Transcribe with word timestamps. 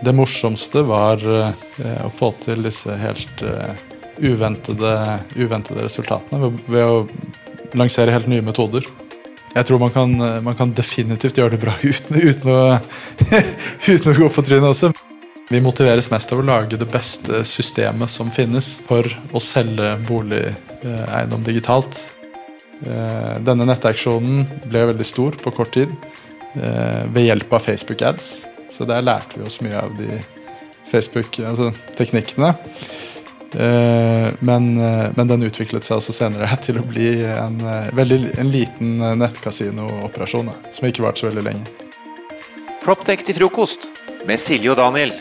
Det 0.00 0.14
morsomste 0.14 0.84
var 0.86 1.22
eh, 1.26 2.02
å 2.06 2.10
få 2.14 2.30
til 2.42 2.62
disse 2.62 2.94
helt 3.00 3.42
eh, 3.42 3.74
uventede, 4.22 4.92
uventede 5.34 5.86
resultatene 5.86 6.52
ved, 6.68 6.84
å 6.84 7.78
lansere 7.78 8.14
helt 8.14 8.28
nye 8.30 8.44
metoder. 8.44 8.86
Jeg 9.56 9.66
tror 9.66 9.80
man 9.82 9.90
kan, 9.94 10.12
eh, 10.22 10.38
man 10.44 10.54
kan 10.58 10.74
definitivt 10.76 11.40
gjøre 11.40 11.56
det 11.56 11.62
bra 11.64 11.74
uten, 11.82 12.20
uten, 12.20 12.52
å, 12.52 12.78
uten 13.92 14.12
å 14.12 14.16
gå 14.20 14.28
på 14.34 14.44
trynet 14.46 14.70
også. 14.70 14.92
Vi 15.48 15.62
motiveres 15.64 16.10
mest 16.12 16.30
av 16.34 16.42
å 16.42 16.46
lage 16.46 16.78
det 16.78 16.86
beste 16.92 17.40
systemet 17.48 18.12
som 18.12 18.30
finnes 18.30 18.76
for 18.86 19.08
å 19.32 19.42
selge 19.42 19.94
boligeiendom 20.06 21.40
digitalt. 21.46 22.02
Denne 22.84 23.64
nettaksjonen 23.66 24.44
ble 24.68 24.84
veldig 24.92 25.06
stor 25.08 25.40
på 25.40 25.54
kort 25.56 25.72
tid 25.74 25.96
ved 26.52 27.24
hjelp 27.24 27.56
av 27.56 27.64
Facebook 27.64 28.04
ads. 28.04 28.28
Så 28.70 28.86
der 28.88 29.04
lærte 29.04 29.38
vi 29.38 29.46
oss 29.48 29.60
mye 29.64 29.78
av 29.80 29.94
de 29.98 30.18
Facebook-teknikkene. 30.88 32.54
men, 34.40 34.64
eh, 34.80 35.06
men 35.16 35.28
den 35.28 35.42
utviklet 35.42 35.84
seg 35.84 35.96
også 35.96 36.12
senere 36.12 36.48
til 36.66 36.80
å 36.80 36.84
bli 36.84 37.24
en, 37.24 37.60
eh, 37.60 37.88
veldig, 37.96 38.18
en 38.38 38.50
liten 38.52 39.00
eh, 39.00 39.16
nettkasino-operasjon. 39.22 40.52
Som 40.70 40.88
ikke 40.88 41.06
varte 41.06 41.24
så 41.24 41.30
veldig 41.30 41.46
lenge. 41.48 41.64
Proptech 42.84 43.24
til 43.24 43.40
frokost 43.40 43.88
med 44.28 44.40
Silje 44.40 44.72
og 44.72 44.78
Daniel. 44.80 45.16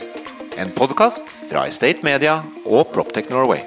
En 0.57 0.71
podkast 0.75 1.23
fra 1.49 1.67
Estate 1.69 2.03
Media 2.03 2.41
og 2.65 2.91
Proptech 2.93 3.29
Norway. 3.29 3.63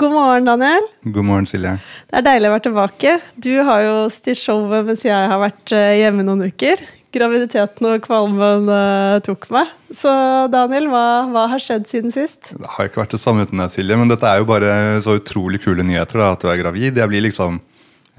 God 0.00 0.12
morgen, 0.14 0.46
Daniel. 0.46 0.84
God 1.02 1.24
morgen, 1.26 1.46
Silje. 1.50 1.72
Det 2.06 2.20
er 2.20 2.24
deilig 2.24 2.46
å 2.48 2.52
være 2.54 2.64
tilbake. 2.68 3.14
Du 3.34 3.52
har 3.66 3.82
jo 3.82 3.94
styrt 4.12 4.38
showet 4.38 4.86
mens 4.86 5.02
jeg 5.04 5.30
har 5.32 5.40
vært 5.42 5.74
eh, 5.74 5.98
hjemme 5.98 6.22
noen 6.26 6.46
uker. 6.46 6.82
Graviditeten 7.10 7.88
og 7.90 8.04
kvalmen 8.04 8.68
uh, 8.70 9.18
tok 9.26 9.48
meg. 9.54 9.72
Så 9.90 10.10
Daniel, 10.52 10.86
hva, 10.92 11.04
hva, 11.32 11.48
har 11.50 11.62
skjedd 11.62 11.88
siden 11.90 12.14
sist? 12.14 12.52
Det 12.54 12.70
har 12.76 12.86
ikke 12.86 13.02
vært 13.02 13.16
det 13.16 13.22
samme 13.22 13.46
uten 13.46 13.58
deg, 13.58 13.72
Silje. 13.74 13.98
Men 13.98 14.12
dette 14.12 14.30
er 14.30 14.42
jo 14.42 14.46
bare 14.50 14.70
så 15.02 15.16
utrolig 15.18 15.62
kule 15.64 15.86
nyheter. 15.86 16.22
da, 16.22 16.32
At 16.36 16.44
du 16.44 16.52
er 16.52 16.60
gravid. 16.62 17.00
Jeg 17.00 17.10
blir 17.10 17.26
liksom 17.26 17.58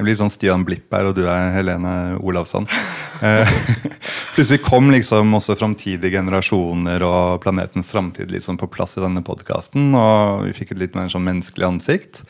jeg 0.02 0.08
blir 0.08 0.18
sånn 0.18 0.32
Stian 0.34 0.64
Blipp 0.66 0.90
her, 0.96 1.06
og 1.12 1.14
du 1.14 1.28
er 1.30 1.52
Helene 1.58 2.18
Olavsson. 2.22 2.68
Eh, 3.22 3.50
plutselig 4.34 4.64
kom 4.66 4.88
liksom 4.90 5.36
også 5.38 5.54
framtidige 5.54 6.16
generasjoner 6.16 7.04
og 7.06 7.44
planetens 7.44 7.92
framtid 7.94 8.32
liksom 8.34 8.58
på 8.58 8.66
plass 8.74 8.96
i 8.98 9.04
denne 9.04 9.22
podkasten. 9.22 9.92
Og 9.94 10.48
vi 10.48 10.56
fikk 10.58 10.72
et 10.74 10.82
litt 10.82 10.98
mer 10.98 11.12
sånn 11.14 11.28
menneskelig 11.28 11.68
ansikt. 11.68 12.24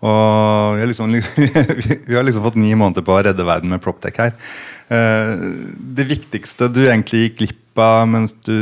Og 0.00 0.78
vi 0.78 0.80
har, 0.80 0.88
liksom, 0.88 1.12
vi 2.08 2.16
har 2.16 2.24
liksom 2.24 2.46
fått 2.46 2.56
ni 2.56 2.72
måneder 2.72 3.04
på 3.04 3.12
å 3.12 3.20
redde 3.26 3.44
verden 3.44 3.74
med 3.74 3.84
Proptech 3.84 4.16
her. 4.16 4.32
Eh, 4.90 5.32
det 5.96 6.08
viktigste 6.10 6.66
du 6.72 6.82
egentlig 6.88 7.28
gikk 7.28 7.36
glipp 7.44 7.80
av 7.80 8.08
mens 8.10 8.34
du, 8.44 8.56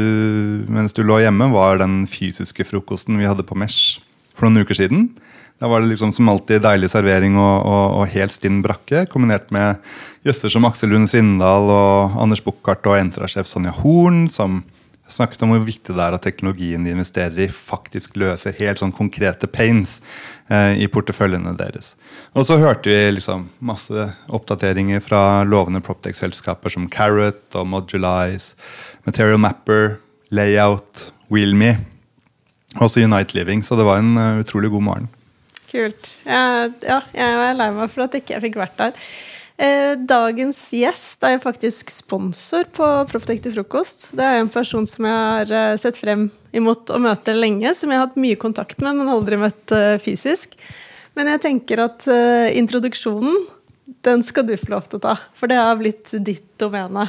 mens 0.68 0.92
du 0.94 1.00
lå 1.06 1.22
hjemme, 1.22 1.48
var 1.54 1.80
den 1.80 2.02
fysiske 2.10 2.66
frokosten 2.68 3.16
vi 3.18 3.26
hadde 3.28 3.46
på 3.46 3.56
Mesh 3.58 4.02
for 4.36 4.46
noen 4.46 4.66
uker 4.66 4.76
siden. 4.76 5.08
Da 5.58 5.66
var 5.70 5.82
det 5.82 5.90
liksom 5.90 6.12
som 6.14 6.28
alltid 6.30 6.62
deilig 6.62 6.92
servering 6.92 7.38
og, 7.40 7.56
og, 7.66 7.84
og 7.98 8.12
helt 8.12 8.34
stinn 8.34 8.60
brakke, 8.62 9.06
kombinert 9.10 9.48
med 9.54 9.80
gjester 10.26 10.52
som 10.52 10.68
Aksel 10.68 10.92
Lund 10.92 11.10
Svindal 11.10 11.70
og 11.72 12.18
Anders 12.20 12.44
Buchardt 12.44 12.86
og 12.86 12.98
Entra-sjef 13.00 13.48
Sonja 13.50 13.72
Horn, 13.80 14.26
som 14.30 14.60
snakket 15.08 15.42
om 15.42 15.54
hvor 15.54 15.64
viktig 15.64 15.96
det 15.96 16.04
er 16.04 16.14
at 16.14 16.24
teknologien 16.26 16.84
de 16.84 16.92
investerer 16.92 17.46
i, 17.46 17.48
faktisk 17.48 18.18
løser 18.20 18.56
helt 18.60 18.82
sånn 18.82 18.94
konkrete 18.94 19.48
pains 19.50 19.98
eh, 20.52 20.76
i 20.84 20.88
porteføljene 20.92 21.56
deres. 21.58 21.94
Og 22.36 22.44
så 22.46 22.58
hørte 22.60 22.90
vi 22.90 23.14
liksom 23.16 23.46
masse 23.64 24.08
oppdateringer 24.34 25.00
fra 25.04 25.42
lovende 25.48 25.80
Proptech-selskaper 25.84 26.72
som 26.72 26.88
Carrot 26.92 27.56
og 27.56 27.68
Modulize, 27.70 28.58
Material 29.08 29.40
Mapper, 29.40 29.96
Layout, 30.34 31.08
Wheelme, 31.32 31.76
også 32.76 33.00
Unite 33.04 33.36
Living. 33.36 33.64
Så 33.64 33.78
det 33.78 33.86
var 33.88 34.02
en 34.02 34.12
uh, 34.18 34.42
utrolig 34.42 34.70
god 34.74 34.84
morgen. 34.90 35.08
Kult. 35.68 36.14
Jeg, 36.24 36.70
ja, 36.84 37.00
jeg 37.16 37.40
er 37.48 37.56
lei 37.56 37.72
meg 37.76 37.90
for 37.92 38.06
at 38.06 38.16
ikke 38.16 38.36
jeg 38.36 38.44
fikk 38.48 38.60
vært 38.60 38.78
der. 38.80 39.02
Eh, 39.58 39.96
dagens 39.98 40.60
gjest 40.70 41.24
er 41.26 41.40
faktisk 41.42 41.90
sponsor 41.90 42.68
på 42.76 42.86
Profftek 43.10 43.40
til 43.42 43.56
frokost. 43.56 44.12
Det 44.16 44.22
er 44.22 44.38
en 44.38 44.52
person 44.52 44.86
som 44.86 45.08
jeg 45.08 45.16
har 45.16 45.50
eh, 45.50 45.78
sett 45.82 45.98
frem 45.98 46.28
imot 46.54 46.92
å 46.94 47.00
møte 47.02 47.34
lenge, 47.34 47.72
som 47.74 47.90
jeg 47.90 47.98
har 47.98 48.06
hatt 48.06 48.20
mye 48.20 48.38
kontakt 48.38 48.78
med, 48.84 49.00
men 49.00 49.10
aldri 49.12 49.40
møtt 49.40 49.74
fysisk. 50.04 50.54
Men 51.18 51.32
jeg 51.34 51.42
tenker 51.42 51.82
at 51.82 52.04
uh, 52.06 52.46
introduksjonen, 52.54 53.40
den 54.06 54.22
skal 54.22 54.46
du 54.46 54.54
få 54.54 54.70
lov 54.76 54.86
til 54.86 55.00
å 55.00 55.06
ta. 55.08 55.16
For 55.34 55.50
det 55.50 55.58
har 55.58 55.74
blitt 55.80 56.12
ditt 56.22 56.52
domene. 56.62 57.08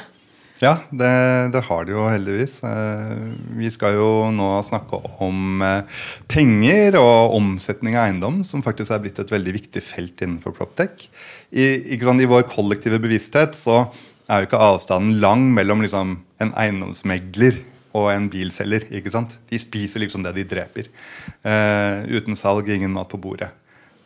Ja, 0.60 0.74
det, 0.92 1.10
det, 1.54 1.62
har 1.70 1.86
det 1.88 1.94
jo 1.94 2.08
heldigvis. 2.10 2.58
Eh, 2.68 3.12
vi 3.56 3.70
skal 3.72 3.96
jo 3.96 4.10
nå 4.36 4.48
snakke 4.68 4.98
om 5.24 5.62
eh, 5.64 6.02
penger 6.28 6.98
og 7.00 7.38
omsetning 7.38 7.96
av 7.96 8.10
eiendom, 8.10 8.42
som 8.44 8.64
faktisk 8.66 8.92
er 8.92 9.00
blitt 9.06 9.22
et 9.24 9.32
veldig 9.32 9.54
viktig 9.56 9.84
felt 9.86 10.20
innenfor 10.26 10.58
Proptech. 10.58 11.08
I, 11.56 11.96
I 11.96 12.28
vår 12.28 12.44
kollektive 12.52 13.00
bevissthet 13.00 13.56
så 13.56 13.86
er 14.28 14.44
jo 14.44 14.50
ikke 14.50 14.64
avstanden 14.66 15.22
lang 15.24 15.48
mellom 15.56 15.86
liksom 15.86 16.18
en 16.44 16.52
eiendomsmegler 16.60 17.62
og 17.96 18.12
en 18.12 18.28
bilselger. 18.32 18.90
ikke 18.92 19.16
sant? 19.16 19.40
De 19.48 19.64
spiser 19.64 20.04
liksom 20.04 20.28
det 20.28 20.36
de 20.36 20.48
dreper. 20.58 20.92
Uh, 21.40 22.04
uten 22.20 22.38
salg, 22.38 22.68
ingen 22.70 22.94
mat 22.94 23.10
på 23.10 23.22
bordet. 23.22 23.50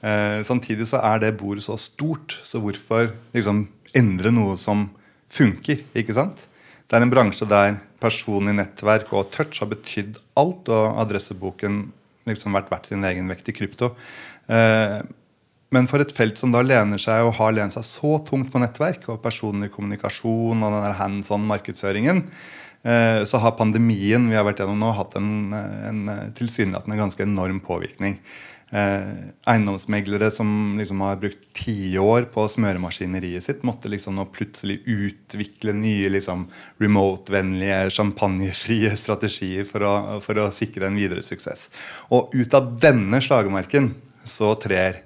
Uh, 0.03 0.43
samtidig 0.43 0.89
så 0.89 0.99
er 0.99 1.21
det 1.23 1.37
bordet 1.39 1.63
så 1.63 1.77
stort, 1.79 2.35
så 2.43 2.59
hvorfor 2.59 3.13
liksom 3.35 3.65
endre 3.95 4.33
noe 4.33 4.57
som 4.59 4.89
funker. 5.33 5.85
ikke 5.95 6.15
sant? 6.17 6.47
Det 6.87 6.97
er 6.97 7.05
en 7.05 7.13
bransje 7.13 7.47
der 7.49 7.77
personlig 8.03 8.55
nettverk 8.57 9.11
og 9.15 9.31
touch 9.33 9.61
har 9.63 9.71
betydd 9.71 10.19
alt, 10.39 10.69
og 10.69 10.99
adresseboken 11.01 11.85
liksom 12.27 12.55
vært 12.55 12.71
verdt 12.71 12.89
sin 12.91 13.05
egen 13.07 13.29
vekt 13.31 13.49
i 13.49 13.55
krypto. 13.55 13.93
Eh, 14.51 14.99
men 15.73 15.87
for 15.89 16.03
et 16.03 16.13
felt 16.13 16.37
som 16.37 16.51
da 16.53 16.61
lener 16.61 17.01
seg 17.01 17.25
og 17.25 17.37
har 17.39 17.55
lent 17.55 17.73
seg 17.73 17.85
så 17.87 18.17
tungt 18.27 18.51
på 18.53 18.61
nettverk 18.61 19.07
og 19.09 19.23
personlig 19.23 19.71
kommunikasjon 19.73 20.61
og 20.61 20.75
den 20.75 20.99
hands 20.99 21.31
on 21.33 21.47
markedsføringen, 21.49 22.21
eh, 22.85 23.23
så 23.25 23.41
har 23.41 23.57
pandemien 23.57 24.29
vi 24.29 24.37
har 24.37 24.45
vært 24.45 24.61
gjennom 24.61 24.83
nå, 24.83 24.93
hatt 24.99 25.17
en, 25.19 25.31
en 25.53 26.03
tilsynelatende 26.37 26.99
ganske 26.99 27.25
enorm 27.25 27.63
påvirkning 27.63 28.19
eh, 28.73 29.09
eiendomsmeglere 29.49 30.31
som 30.31 30.77
liksom 30.79 31.01
har 31.05 31.19
brukt 31.21 31.45
tiår 31.57 32.27
på 32.33 32.43
å 32.43 32.51
smøre 32.51 32.81
maskineriet 32.81 33.45
sitt, 33.45 33.65
måtte 33.67 33.91
liksom 33.91 34.17
nå 34.17 34.25
plutselig 34.33 34.79
utvikle 34.89 35.75
nye 35.77 36.09
liksom, 36.13 36.47
remote-vennlige, 36.83 37.91
champagnefrie 37.93 38.95
strategier 39.03 39.67
for 39.69 39.85
å, 39.87 39.93
for 40.25 40.41
å, 40.41 40.49
sikre 40.53 40.89
en 40.89 40.97
videre 40.99 41.25
suksess. 41.25 41.69
Og 42.13 42.33
ut 42.35 42.57
av 42.57 42.73
denne 42.81 43.21
slagmarken 43.23 43.93
så 44.23 44.53
trer 44.61 45.03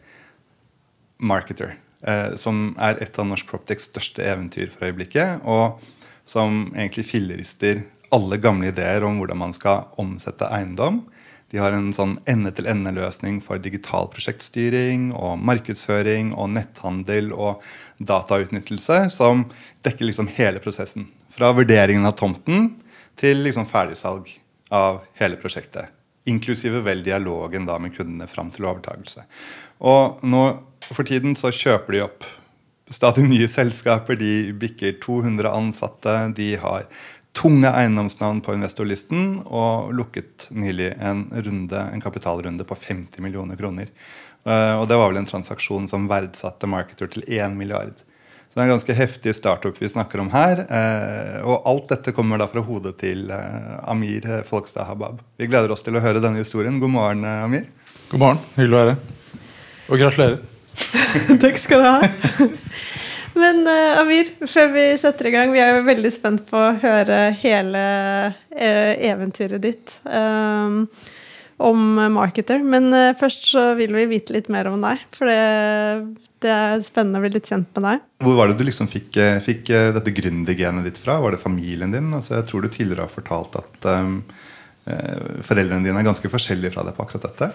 Marketer, 1.18 1.76
eh, 2.06 2.34
som 2.38 2.72
er 2.78 3.02
et 3.02 3.20
av 3.20 3.28
Norsk 3.28 3.50
Proptex 3.50 3.90
største 3.90 4.26
eventyr 4.26 4.70
for 4.74 4.90
øyeblikket, 4.90 5.46
og 5.50 5.82
som 6.28 6.68
egentlig 6.76 7.08
fillerister 7.08 7.86
alle 8.14 8.38
gamle 8.40 8.70
ideer 8.72 9.04
om 9.04 9.18
hvordan 9.20 9.40
man 9.40 9.56
skal 9.56 9.90
omsette 10.00 10.48
eiendom 10.54 11.02
de 11.52 11.60
har 11.62 11.72
en 11.72 11.94
sånn 11.96 12.18
ende-til-ende-løsning 12.28 13.40
for 13.44 13.62
digital 13.64 14.10
prosjektstyring 14.12 15.14
og 15.16 15.38
markedsføring 15.48 16.34
og 16.36 16.52
netthandel 16.58 17.32
og 17.32 17.64
datautnyttelse 18.04 19.06
som 19.14 19.46
dekker 19.88 20.10
liksom 20.10 20.28
hele 20.36 20.60
prosessen. 20.64 21.08
Fra 21.32 21.54
vurderingen 21.56 22.08
av 22.10 22.18
tomten 22.20 22.74
til 23.20 23.46
liksom 23.46 23.70
ferdigsalg 23.70 24.28
av 24.76 25.06
hele 25.22 25.40
prosjektet. 25.40 25.94
Inklusive 26.28 26.82
vel 26.84 27.06
dialogen 27.06 27.68
da 27.70 27.78
med 27.80 27.96
kundene 27.96 28.28
fram 28.28 28.52
til 28.52 28.68
overtakelse. 28.68 29.24
Og 29.80 30.20
nå 30.28 30.44
for 30.92 31.08
tiden 31.08 31.38
så 31.40 31.54
kjøper 31.56 31.96
de 31.96 32.04
opp 32.04 32.28
stadig 32.92 33.24
nye 33.28 33.48
selskaper. 33.52 34.20
De 34.20 34.52
bikker 34.60 34.98
200 35.04 35.52
ansatte. 35.52 36.16
De 36.36 36.54
har 36.60 36.88
tunge 37.38 37.70
eiendomsnavn 37.70 38.42
på 38.42 38.56
investorlisten 38.58 39.44
og 39.46 39.94
lukket 39.94 40.48
nylig 40.58 40.90
en, 40.98 41.28
runde, 41.32 41.84
en 41.94 42.02
kapitalrunde 42.02 42.66
på 42.66 42.78
50 42.82 43.22
millioner 43.22 43.60
kroner. 43.60 43.92
Uh, 44.48 44.80
og 44.80 44.88
det 44.90 44.98
var 44.98 45.12
vel 45.12 45.22
en 45.22 45.30
transaksjon 45.30 45.90
som 45.92 46.08
verdsatte 46.10 46.70
Marketer 46.72 47.12
til 47.14 47.26
1 47.28 47.54
milliard. 47.58 47.94
Så 48.48 48.56
det 48.56 48.64
er 48.64 48.70
en 48.70 48.74
ganske 48.78 48.96
heftig 48.96 49.36
startup 49.36 49.78
vi 49.82 49.90
snakker 49.92 50.24
om 50.24 50.32
her. 50.34 50.64
Uh, 50.72 51.46
og 51.46 51.70
alt 51.70 51.94
dette 51.94 52.16
kommer 52.18 52.42
da 52.42 52.50
fra 52.50 52.64
hodet 52.66 52.96
til 53.04 53.28
uh, 53.30 53.84
Amir 53.92 54.26
Folkstad 54.48 54.88
Habab. 54.90 55.22
Vi 55.38 55.50
gleder 55.52 55.74
oss 55.76 55.86
til 55.86 56.00
å 56.00 56.04
høre 56.04 56.24
denne 56.24 56.42
historien. 56.42 56.82
God 56.82 56.96
morgen, 56.96 57.28
Amir. 57.28 57.68
God 58.10 58.24
morgen. 58.24 58.46
Hyggelig 58.56 58.80
å 58.80 58.86
være 58.86 58.96
her. 58.96 59.44
Og 59.88 60.02
gratulerer. 60.02 60.40
Takk 61.44 61.62
skal 61.62 61.84
du 61.84 61.92
ha. 61.92 62.98
Men 63.38 63.64
uh, 63.68 64.00
Amir, 64.02 64.30
før 64.50 64.72
vi 64.74 64.86
setter 65.00 65.30
i 65.30 65.34
gang, 65.36 65.54
vi 65.54 65.62
er 65.62 65.78
jo 65.78 65.86
veldig 65.88 66.12
spent 66.14 66.46
på 66.50 66.58
å 66.60 66.76
høre 66.82 67.20
hele 67.42 67.84
uh, 68.34 68.94
eventyret 69.12 69.62
ditt 69.64 69.98
um, 70.10 70.86
om 71.62 71.84
Marketer. 72.16 72.64
Men 72.64 72.90
uh, 72.94 73.14
først 73.20 73.50
så 73.52 73.70
vil 73.78 73.94
vi 73.98 74.08
vite 74.10 74.36
litt 74.36 74.50
mer 74.54 74.72
om 74.72 74.82
deg. 74.84 75.06
For 75.16 75.30
det, 75.30 76.18
det 76.46 76.54
er 76.54 76.86
spennende 76.86 77.22
å 77.22 77.26
bli 77.26 77.36
litt 77.38 77.50
kjent 77.50 77.70
med 77.78 77.88
deg. 77.92 78.04
Hvor 78.26 78.40
var 78.42 78.50
det 78.50 78.58
du 78.60 78.66
liksom 78.68 78.90
fikk, 78.92 79.22
fikk 79.46 79.72
dette 80.00 80.16
gründergenet 80.18 80.90
ditt 80.90 81.02
fra? 81.02 81.20
Var 81.24 81.38
det 81.38 81.44
familien 81.44 81.94
din? 81.94 82.12
Altså, 82.18 82.40
jeg 82.40 82.50
tror 82.50 82.66
du 82.66 82.72
tidligere 82.74 83.06
har 83.06 83.14
fortalt 83.14 83.62
at 83.62 83.90
um, 83.94 84.20
foreldrene 85.46 85.86
dine 85.86 86.00
er 86.02 86.08
ganske 86.08 86.32
forskjellige 86.32 86.74
fra 86.74 86.86
deg 86.88 86.98
på 86.98 87.06
akkurat 87.06 87.30
dette. 87.30 87.54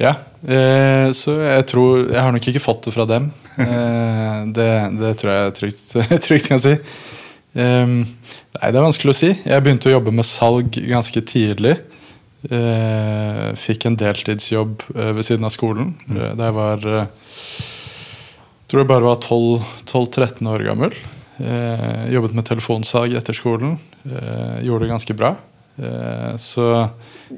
Ja, 0.00 0.14
eh, 0.48 1.12
så 1.14 1.34
jeg 1.36 1.66
tror 1.70 2.06
Jeg 2.08 2.18
har 2.18 2.32
nok 2.34 2.46
ikke 2.48 2.62
fått 2.62 2.88
det 2.88 2.94
fra 2.94 3.06
dem. 3.06 3.30
Eh, 3.60 4.38
det, 4.56 4.70
det, 4.98 5.14
tror 5.20 5.32
jeg 5.34 5.56
trygt, 5.58 5.96
trygt 6.26 6.48
kan 6.48 6.62
si. 6.62 6.76
Um, 7.52 7.98
nei, 8.56 8.70
det 8.72 8.78
er 8.78 8.86
vanskelig 8.86 9.12
å 9.12 9.18
si. 9.18 9.32
Jeg 9.36 9.64
begynte 9.64 9.90
å 9.90 9.96
jobbe 9.98 10.14
med 10.16 10.28
salg 10.28 10.78
ganske 10.88 11.24
tidlig. 11.28 11.76
Eh, 12.48 13.48
fikk 13.60 13.86
en 13.86 13.98
deltidsjobb 14.00 14.88
eh, 14.96 15.12
ved 15.14 15.28
siden 15.28 15.46
av 15.46 15.52
skolen 15.54 15.92
mm. 16.08 16.16
da 16.40 16.48
jeg 16.48 16.54
var 16.56 16.88
jeg 18.72 18.78
tror 18.78 18.86
jeg 18.86 18.88
bare 18.88 19.04
var 19.04 19.18
12-13 19.20 20.48
år 20.48 20.62
gammel. 20.64 20.94
Eh, 21.36 22.06
jobbet 22.14 22.32
med 22.32 22.46
telefonsalg 22.48 23.12
etter 23.18 23.36
skolen. 23.36 23.74
Eh, 24.08 24.62
gjorde 24.64 24.86
det 24.86 24.92
ganske 24.94 25.16
bra. 25.18 25.34
Eh, 25.76 26.30
så 26.40 26.88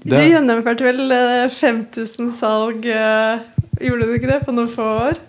Du 0.02 0.16
gjennomførte 0.16 0.86
vel 0.86 1.14
5000 1.54 2.32
salg, 2.34 2.86
gjorde 2.86 4.08
du 4.08 4.14
ikke 4.16 4.30
det, 4.32 4.40
på 4.46 4.54
noen 4.56 4.70
få 4.72 4.86
år? 5.10 5.20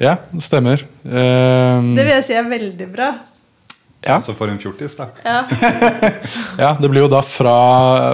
Ja, 0.00 0.16
det 0.32 0.42
stemmer. 0.44 0.82
det 1.04 2.04
vil 2.04 2.14
jeg 2.14 2.26
si 2.26 2.36
er 2.36 2.48
veldig 2.48 2.88
bra. 2.92 3.10
Ja. 4.00 4.16
Altså 4.16 4.32
for 4.36 4.48
en 4.48 4.60
fjortis, 4.60 4.96
da. 4.96 5.10
Ja. 5.24 5.44
ja, 6.64 6.74
det 6.80 6.88
blir 6.88 7.04
jo 7.04 7.12
da 7.12 7.20
fra, 7.24 7.56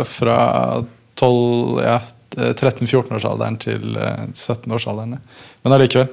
fra 0.06 0.38
12, 1.18 1.82
ja, 1.84 1.98
13-14-årsalderen 2.36 3.58
til 3.62 3.96
17-årsalderen. 3.96 5.18
Men 5.64 5.76
allikevel. 5.76 6.10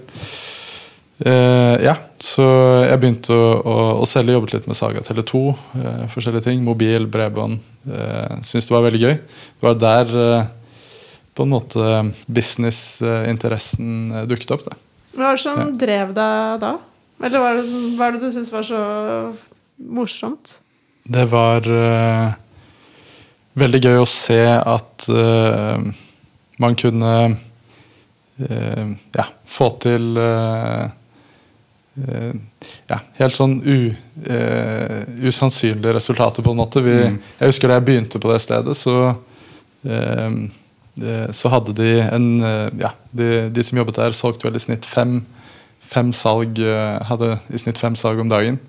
Uh, 1.24 1.78
ja, 1.80 1.94
så 2.20 2.46
jeg 2.84 3.00
begynte 3.00 3.36
å, 3.36 3.52
å, 3.64 3.76
å 4.02 4.08
selge, 4.10 4.34
jobbet 4.36 4.56
litt 4.56 4.66
med 4.68 4.78
Saga 4.78 5.04
Tele2. 5.06 5.44
Uh, 5.54 5.84
eh, 5.84 6.02
forskjellige 6.12 6.50
ting, 6.50 6.64
Mobil, 6.66 7.06
bredbånd. 7.12 7.62
Uh, 7.88 8.40
Syntes 8.46 8.70
det 8.70 8.76
var 8.76 8.86
veldig 8.88 9.02
gøy. 9.02 9.16
Det 9.20 9.68
var 9.68 9.78
der 9.82 10.14
uh, 10.16 10.46
på 11.34 11.46
en 11.46 11.54
måte 11.54 11.94
businessinteressen 12.32 14.26
dukket 14.30 14.56
opp. 14.56 14.66
Da. 14.68 14.78
Hva 15.14 15.30
var 15.32 15.40
det 15.40 15.44
som 15.46 15.62
ja. 15.62 15.70
drev 15.86 16.16
deg 16.18 16.62
da? 16.64 16.74
Eller 17.24 17.40
hva 17.40 17.54
er 17.54 17.60
det, 17.62 17.82
hva 17.98 18.08
er 18.08 18.16
det 18.16 18.24
du 18.24 18.34
syntes 18.36 18.54
var 18.54 18.66
så 18.68 18.82
morsomt? 19.94 20.58
Det 21.04 21.24
var 21.32 21.68
veldig 23.60 23.82
gøy 23.84 23.98
å 24.02 24.08
se 24.10 24.40
at 24.56 25.08
man 26.64 26.78
kunne 26.80 27.14
ja, 28.40 29.26
få 29.58 29.70
til 29.84 30.20
Eh, 30.20 30.90
ja, 31.94 32.98
helt 33.20 33.36
sånn 33.36 33.60
u, 33.62 33.78
uh, 34.26 35.00
usannsynlige 35.22 35.94
resultater, 35.94 36.46
på 36.46 36.54
en 36.54 36.62
måte. 36.64 36.82
Vi, 36.82 36.96
mm. 37.14 37.20
Jeg 37.40 37.54
husker 37.54 37.70
da 37.70 37.78
jeg 37.78 37.88
begynte 37.90 38.22
på 38.22 38.32
det 38.32 38.42
stedet, 38.42 38.78
så 38.80 39.14
uh, 39.14 40.36
så 41.34 41.50
hadde 41.50 41.74
de 41.74 41.88
en 42.06 42.26
Ja, 42.78 42.92
de, 43.10 43.48
de, 43.50 43.64
som 43.66 43.80
jobbet 43.80 43.96
der, 43.98 44.14
solgte 44.14 44.46
vel 44.46 44.60
i 44.60 44.62
snitt 44.62 44.86
fem, 44.86 45.24
fem 45.82 46.12
salg 46.14 46.60
Hadde 47.10 47.32
i 47.50 47.58
snitt 47.58 47.82
fem 47.82 47.96
salg 47.98 48.22
om 48.22 48.30
dagen. 48.30 48.60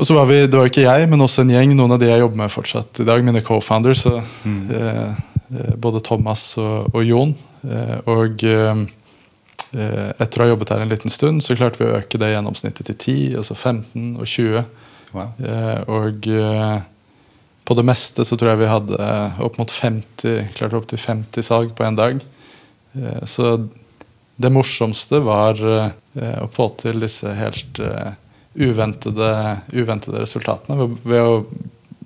Og 0.00 0.08
så 0.08 0.16
var 0.16 0.30
vi, 0.30 0.38
Det 0.46 0.56
var 0.56 0.70
ikke 0.70 0.86
jeg, 0.86 1.10
men 1.12 1.20
også 1.20 1.44
en 1.44 1.52
gjeng, 1.52 1.74
noen 1.76 1.92
av 1.92 2.00
de 2.00 2.08
jeg 2.08 2.24
jobber 2.24 2.40
med 2.40 2.54
fortsatt 2.54 3.02
i 3.04 3.08
dag, 3.10 3.20
mine 3.20 3.44
co-founders. 3.44 4.06
Mm. 4.48 4.72
både 5.76 6.00
Thomas 6.00 6.46
og, 6.56 6.88
og 6.96 7.04
Jon. 7.04 7.36
og 8.08 8.48
Eh, 8.48 8.86
etter 9.72 10.40
å 10.40 10.44
ha 10.44 10.52
jobbet 10.52 10.72
her 10.74 10.82
en 10.84 10.90
liten 10.92 11.12
stund, 11.12 11.42
så 11.44 11.56
klarte 11.56 11.80
vi 11.80 11.88
å 11.88 11.96
øke 11.96 12.20
det 12.20 12.32
gjennomsnittet 12.34 12.90
til 12.90 12.96
10, 12.98 13.36
altså 13.40 13.56
15 13.56 14.08
og 14.20 14.26
20. 14.28 14.64
Wow. 15.12 15.30
Eh, 15.44 15.80
og 15.92 16.28
eh, 16.28 16.78
på 17.68 17.76
det 17.78 17.84
meste 17.86 18.26
så 18.28 18.36
tror 18.36 18.52
jeg 18.52 18.62
vi 18.62 18.72
hadde 18.72 19.10
opp 19.44 19.56
mot 19.60 19.72
50, 19.72 20.52
klarte 20.58 20.78
opp 20.78 20.88
til 20.90 21.00
50 21.00 21.46
salg 21.46 21.76
på 21.78 21.86
en 21.86 21.98
dag. 21.98 22.24
Så 23.24 23.54
det 24.36 24.50
morsomste 24.52 25.22
var 25.24 25.56
å 25.62 26.48
få 26.52 26.66
til 26.82 26.98
disse 27.00 27.30
helt 27.38 27.78
uventede, 28.52 29.28
uventede 29.72 30.20
resultatene 30.20 30.90
ved 31.00 31.22
å 31.22 31.38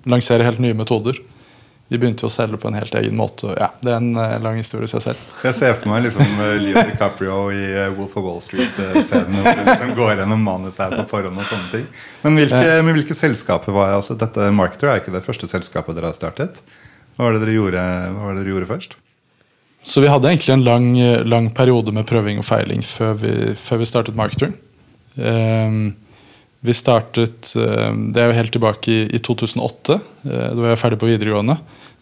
lansere 0.07 0.45
helt 0.47 0.61
nye 0.63 0.77
metoder 0.77 1.19
vi 1.87 1.97
begynte 1.97 2.25
jo 2.25 2.27
å 2.27 2.33
selge 2.33 2.57
på 2.59 2.67
en 2.67 2.75
helt 2.75 2.95
egen 2.99 3.15
måte. 3.15 3.53
Ja, 3.55 3.69
Det 3.79 3.93
er 3.93 4.01
en 4.01 4.11
uh, 4.19 4.35
lang 4.43 4.57
historie 4.59 4.89
i 4.89 4.91
seg 4.91 5.05
selv. 5.05 5.21
Jeg 5.47 5.55
ser 5.55 5.77
for 5.79 5.87
meg 5.91 6.03
liksom 6.03 6.25
uh, 6.35 6.57
Leo 6.59 6.83
DiCaprio 6.89 7.37
i 7.55 7.61
uh, 7.77 7.85
Wolf 7.95 8.17
of 8.19 8.25
Wall 8.25 8.41
Street-scenen. 8.43 9.37
Uh, 9.39 9.61
liksom 9.61 9.93
går 9.95 10.17
gjennom 10.19 10.43
manus 10.43 10.81
her 10.83 10.91
på 10.97 11.05
forhånd 11.13 11.39
og 11.39 11.47
sånne 11.47 11.71
ting. 11.71 11.85
Men 12.25 12.41
hvilke, 12.41 12.63
med 12.83 12.99
hvilke 12.99 13.15
selskaper 13.15 13.75
var 13.75 13.95
altså 13.95 14.17
Dette 14.19 14.49
Marketer 14.55 14.91
er 14.91 14.99
ikke 14.99 15.15
det 15.15 15.23
første 15.23 15.47
selskapet 15.47 15.95
dere 15.95 16.11
har 16.11 16.17
startet. 16.17 16.59
Hva 17.15 17.29
var 17.29 17.37
det 17.37 17.45
dere 17.45 17.55
gjorde, 17.55 17.85
hva 18.17 18.25
var 18.25 18.35
det 18.35 18.43
dere 18.43 18.55
gjorde 18.57 18.71
først? 18.73 18.97
Så 19.87 20.03
vi 20.03 20.09
hadde 20.11 20.27
egentlig 20.27 20.57
en 20.57 20.65
lang, 20.67 20.89
lang 21.23 21.47
periode 21.55 21.93
med 21.95 22.07
prøving 22.09 22.41
og 22.41 22.45
feiling 22.49 22.83
før 22.83 23.15
vi, 23.21 23.31
før 23.55 23.79
vi 23.79 23.87
startet 23.87 24.19
Marketer. 24.19 24.51
Um, 25.15 25.95
vi 26.65 26.73
startet 26.73 27.51
Det 27.53 28.21
er 28.21 28.31
jo 28.31 28.37
helt 28.37 28.51
tilbake 28.55 28.89
i, 28.91 29.01
i 29.13 29.19
2008. 29.21 29.97
Da 30.23 30.55
var 30.57 30.71
jeg 30.71 30.79
ferdig 30.81 30.97
på 31.01 31.09
videregående. 31.09 31.57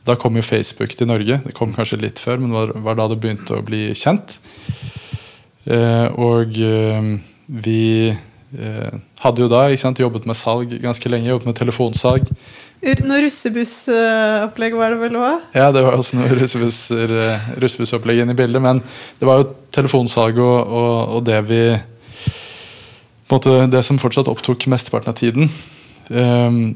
Da 0.05 0.13
kom 0.21 0.37
jo 0.37 0.45
Facebook 0.45 0.93
til 0.93 1.09
Norge. 1.09 1.39
Det 1.47 1.53
kom 1.57 1.73
kanskje 1.73 1.97
litt 2.03 2.21
før, 2.21 2.37
men 2.41 2.53
det 2.53 2.83
var, 2.85 2.97
da 2.99 3.07
det 3.09 3.17
begynte 3.21 3.57
å 3.57 3.65
bli 3.65 3.87
kjent. 3.97 4.37
Eh, 5.65 6.05
og 6.21 6.53
eh, 6.61 7.07
vi 7.65 8.11
eh, 8.13 8.99
hadde 9.23 9.41
jo 9.41 9.49
da 9.49 9.63
sant, 9.81 10.01
jobbet 10.01 10.27
med 10.29 10.37
salg 10.37 10.77
ganske 10.83 11.09
lenge. 11.09 11.31
Jobbet 11.31 11.49
med 11.49 11.57
telefonsalg. 11.57 12.29
Noe 13.01 13.23
russebussopplegg 13.23 14.77
var 14.77 14.93
det 14.93 15.01
vel 15.01 15.17
òg? 15.17 15.41
Ja, 15.57 15.71
det 15.73 15.81
var 15.87 15.97
også 15.97 16.19
noe 16.19 16.29
russebussopplegg 16.37 18.21
inne 18.21 18.37
i 18.37 18.37
bildet. 18.37 18.61
Men 18.61 18.83
det 19.17 19.25
var 19.25 19.41
jo 19.41 19.49
telefonsalg 19.73 20.37
og, 20.37 20.59
og, 20.69 21.17
og 21.17 21.25
det 21.25 21.41
vi 21.49 21.63
måte 23.31 23.56
Det 23.72 23.83
som 23.83 23.98
fortsatt 24.01 24.30
opptok 24.31 24.68
mesteparten 24.72 25.10
av 25.10 25.18
tiden. 25.18 25.50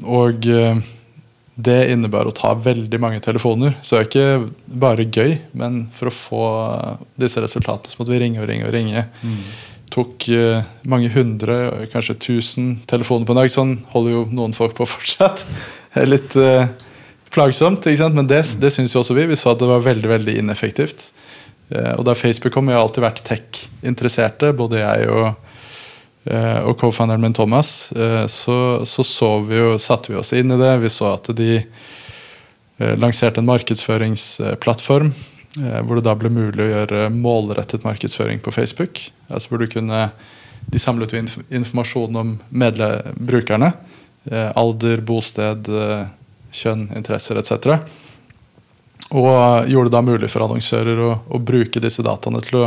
og 0.04 0.48
det 1.60 1.80
innebar 1.92 2.28
å 2.28 2.34
ta 2.34 2.52
veldig 2.58 3.00
mange 3.02 3.20
telefoner. 3.24 3.76
Så 3.82 3.96
det 3.96 4.00
er 4.00 4.08
ikke 4.08 4.76
bare 4.82 5.06
gøy, 5.06 5.34
men 5.58 5.82
for 5.94 6.10
å 6.10 6.14
få 6.14 6.44
disse 7.20 7.42
resultatene 7.42 7.92
så 7.92 8.00
måtte 8.00 8.14
vi 8.14 8.20
ringe 8.22 8.42
og 8.42 8.48
ringe. 8.50 8.68
og 8.68 8.74
ringe. 8.74 9.04
Mm. 9.22 9.40
Tok 9.90 10.28
uh, 10.30 10.62
mange 10.88 11.10
hundre, 11.12 11.88
kanskje 11.92 12.18
tusen 12.22 12.70
telefoner 12.90 13.26
på 13.26 13.34
en 13.34 13.42
dag. 13.42 13.52
Sånn 13.52 13.74
holder 13.92 14.16
jo 14.16 14.22
noen 14.30 14.54
folk 14.56 14.76
på 14.78 14.88
fortsatt. 14.94 15.44
Det 15.90 16.04
er 16.04 16.12
litt 16.12 16.38
uh, 16.38 16.70
plagsomt, 17.34 17.86
men 17.86 18.30
det, 18.30 18.44
mm. 18.46 18.56
det 18.62 18.72
syns 18.74 18.94
jo 18.94 19.02
også 19.02 19.18
vi. 19.18 19.28
Vi 19.30 19.38
så 19.40 19.54
at 19.54 19.62
det 19.62 19.70
var 19.70 19.84
veldig 19.86 20.16
veldig 20.16 20.38
ineffektivt. 20.44 21.12
Og 21.70 22.00
da 22.02 22.16
Facebook 22.18 22.50
kom, 22.50 22.66
vi 22.66 22.74
har 22.74 22.82
alltid 22.82 23.04
vært 23.04 23.20
tech-interesserte, 23.28 24.48
både 24.58 24.80
jeg 24.80 25.04
og 25.06 25.28
Eh, 25.28 25.49
og 26.68 26.76
co-founderen 26.80 27.22
min 27.22 27.32
Thomas, 27.32 27.92
eh, 27.92 28.26
så, 28.26 28.84
så, 28.84 29.04
så 29.04 29.30
vi 29.40 29.56
jo, 29.56 29.78
satte 29.80 30.12
vi 30.12 30.18
oss 30.20 30.34
inn 30.36 30.52
i 30.52 30.58
det. 30.60 30.74
Vi 30.82 30.92
så 30.92 31.14
at 31.14 31.30
de 31.36 31.54
eh, 31.56 32.94
lanserte 33.00 33.40
en 33.40 33.48
markedsføringsplattform 33.48 35.12
hvor 35.50 35.98
det 35.98 36.04
da 36.06 36.12
ble 36.14 36.28
mulig 36.30 36.62
å 36.62 36.68
gjøre 36.68 37.08
målrettet 37.10 37.82
markedsføring 37.82 38.38
på 38.38 38.52
Facebook. 38.54 39.00
Altså 39.26 39.50
hvor 39.50 39.58
du 39.58 39.66
kunne, 39.66 40.04
De 40.70 40.78
samlet 40.78 41.10
jo 41.10 41.22
informasjon 41.50 42.16
om 42.20 42.36
brukerne. 43.18 43.72
Alder, 44.30 45.02
bosted, 45.02 45.66
kjønn, 46.54 46.86
interesser 46.94 47.40
etc. 47.42 47.80
Og 49.10 49.66
gjorde 49.66 49.90
det 49.90 49.96
da 49.96 50.04
mulig 50.06 50.30
for 50.30 50.46
annonsører 50.46 51.02
å, 51.02 51.10
å 51.34 51.42
bruke 51.42 51.82
disse 51.82 52.06
dataene 52.06 52.44
til 52.46 52.60
å 52.60 52.66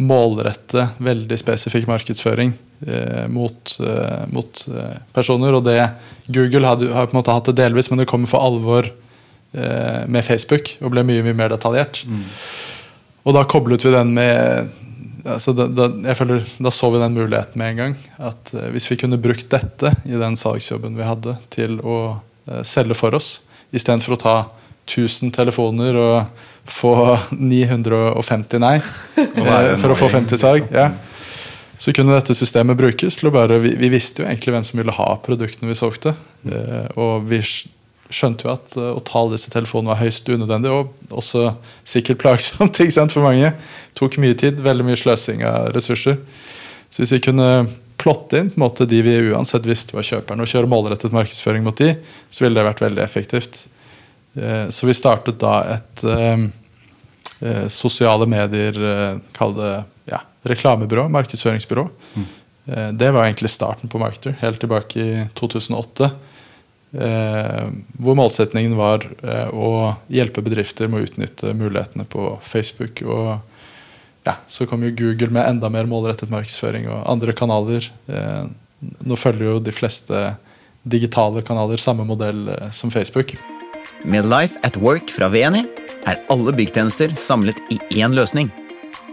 målrette 0.00 0.86
veldig 1.02 1.36
spesifikk 1.38 1.86
markedsføring 1.90 2.54
eh, 2.86 3.26
mot, 3.30 3.74
eh, 3.84 4.24
mot 4.32 4.64
eh, 4.72 4.98
personer. 5.14 5.58
Og 5.58 5.64
det 5.68 5.78
Google 6.32 6.66
hadde, 6.66 6.90
har 6.94 7.08
på 7.08 7.16
en 7.16 7.20
måte 7.20 7.34
hatt 7.36 7.50
det 7.50 7.58
delvis, 7.60 7.90
men 7.92 8.02
det 8.02 8.08
kommer 8.10 8.30
for 8.30 8.44
alvor 8.44 8.88
eh, 8.88 10.02
med 10.08 10.24
Facebook 10.26 10.74
og 10.80 10.94
ble 10.94 11.04
mye 11.06 11.24
mye 11.26 11.38
mer 11.38 11.52
detaljert. 11.54 12.04
Mm. 12.08 12.24
Og 13.22 13.36
da 13.36 13.44
koblet 13.46 13.84
vi 13.86 13.94
den 13.94 14.14
med 14.16 14.72
altså 15.28 15.54
da, 15.54 15.66
da, 15.70 15.88
jeg 16.08 16.18
føler, 16.18 16.46
da 16.62 16.72
så 16.74 16.90
vi 16.92 17.00
den 17.02 17.16
muligheten 17.16 17.60
med 17.60 17.72
en 17.72 17.80
gang. 17.82 17.96
At 18.30 18.52
eh, 18.56 18.70
hvis 18.74 18.88
vi 18.90 18.98
kunne 19.00 19.20
brukt 19.22 19.48
dette 19.52 19.94
i 20.08 20.18
den 20.18 20.38
salgsjobben 20.38 20.98
vi 20.98 21.06
hadde, 21.06 21.36
til 21.54 21.78
å 21.80 21.98
eh, 22.48 22.62
selge 22.66 22.98
for 22.98 23.18
oss, 23.18 23.36
istedenfor 23.72 24.16
å 24.16 24.22
ta 24.22 24.36
1000 24.88 25.32
telefoner 25.34 25.96
og 25.98 26.48
få 26.68 26.94
950 27.30 28.62
nei 28.62 28.76
eh, 29.16 29.74
for 29.80 29.92
å 29.92 29.98
få 29.98 30.10
50 30.12 30.40
salg. 30.40 30.68
Ja. 30.74 30.90
Så 31.82 31.90
kunne 31.96 32.14
dette 32.14 32.36
systemet 32.38 32.78
brukes 32.78 33.18
til 33.18 33.28
å 33.28 33.34
bare 33.34 33.58
vi, 33.62 33.74
vi, 33.78 33.90
visste 33.90 34.22
jo 34.22 34.28
egentlig 34.28 34.54
hvem 34.54 34.66
som 34.66 34.78
ville 34.78 34.94
ha 34.94 35.08
produktene 35.24 35.72
vi 35.72 35.78
solgte. 35.78 36.14
Eh, 36.46 36.86
og 36.94 37.26
vi 37.26 37.42
skjønte 38.12 38.46
jo 38.46 38.52
at 38.52 38.74
uh, 38.76 38.90
å 38.92 39.00
ta 39.00 39.22
alle 39.22 39.38
disse 39.38 39.50
telefonene 39.52 39.94
var 39.94 40.02
høyst 40.02 40.28
unødvendig, 40.28 40.72
og 40.72 41.16
også 41.22 41.54
sikkert 41.88 42.20
plagsomt 42.22 42.76
ikke 42.84 42.94
sant, 42.94 43.14
for 43.14 43.24
mange. 43.24 43.54
Tok 43.98 44.18
mye 44.22 44.36
tid, 44.38 44.60
veldig 44.62 44.86
mye 44.86 45.00
sløsing 45.00 45.46
av 45.48 45.72
ressurser. 45.76 46.20
Så 46.92 47.02
hvis 47.02 47.16
vi 47.16 47.22
kunne 47.24 47.48
plotte 48.02 48.40
inn 48.40 48.50
på 48.52 48.58
en 48.58 48.64
måte 48.66 48.86
de 48.88 48.98
vi 49.04 49.14
uansett 49.32 49.66
visste 49.68 49.96
var 49.96 50.06
kjøperne, 50.06 50.44
og 50.44 50.50
kjøre 50.50 50.70
målrettet 50.70 51.14
markedsføring 51.14 51.64
mot 51.64 51.78
de, 51.78 51.94
så 52.28 52.44
ville 52.44 52.58
det 52.58 52.68
vært 52.68 52.84
veldig 52.84 53.04
effektivt. 53.04 53.64
Uh, 54.38 54.66
så 54.72 54.88
vi 54.88 54.96
startet 54.96 55.40
da 55.42 55.54
et 55.76 56.04
uh, 56.08 56.48
sosiale 57.72 58.28
medier, 58.30 58.76
kall 59.34 59.56
det 59.56 59.70
ja, 60.06 60.20
reklamebyrå, 60.46 61.08
markedsføringsbyrå. 61.10 61.82
Mm. 62.14 62.28
Det 62.94 63.08
var 63.10 63.24
egentlig 63.24 63.50
starten 63.50 63.90
på 63.90 63.98
Marketer, 63.98 64.36
helt 64.38 64.60
tilbake 64.62 65.02
i 65.02 65.24
2008. 65.34 66.12
Eh, 66.92 67.68
hvor 68.04 68.16
målsetningen 68.18 68.74
var 68.76 69.06
eh, 69.24 69.48
å 69.48 69.94
hjelpe 70.12 70.44
bedrifter 70.44 70.90
med 70.92 71.00
å 71.00 71.06
utnytte 71.06 71.54
mulighetene 71.56 72.04
på 72.04 72.34
Facebook. 72.44 73.00
Og 73.06 74.28
ja, 74.28 74.36
så 74.46 74.68
kom 74.68 74.84
jo 74.84 74.92
Google 74.98 75.32
med 75.32 75.48
enda 75.48 75.70
mer 75.72 75.88
målrettet 75.88 76.32
markedsføring 76.32 76.90
og 76.92 77.06
andre 77.08 77.34
kanaler. 77.36 77.88
Eh, 78.12 78.44
nå 79.08 79.16
følger 79.16 79.54
jo 79.54 79.62
de 79.64 79.74
fleste 79.74 80.22
digitale 80.82 81.40
kanaler 81.46 81.80
samme 81.80 82.04
modell 82.04 82.50
eh, 82.52 82.68
som 82.76 82.92
Facebook. 82.92 83.38
Med 84.04 84.26
Life 84.30 84.58
at 84.66 84.76
Work 84.82 85.12
fra 85.14 85.28
VNI 85.32 85.62
er 86.10 86.20
alle 86.32 86.54
byggtjenester 86.56 87.14
samlet 87.18 87.60
i 87.70 87.78
én 88.02 88.14
løsning. 88.16 88.50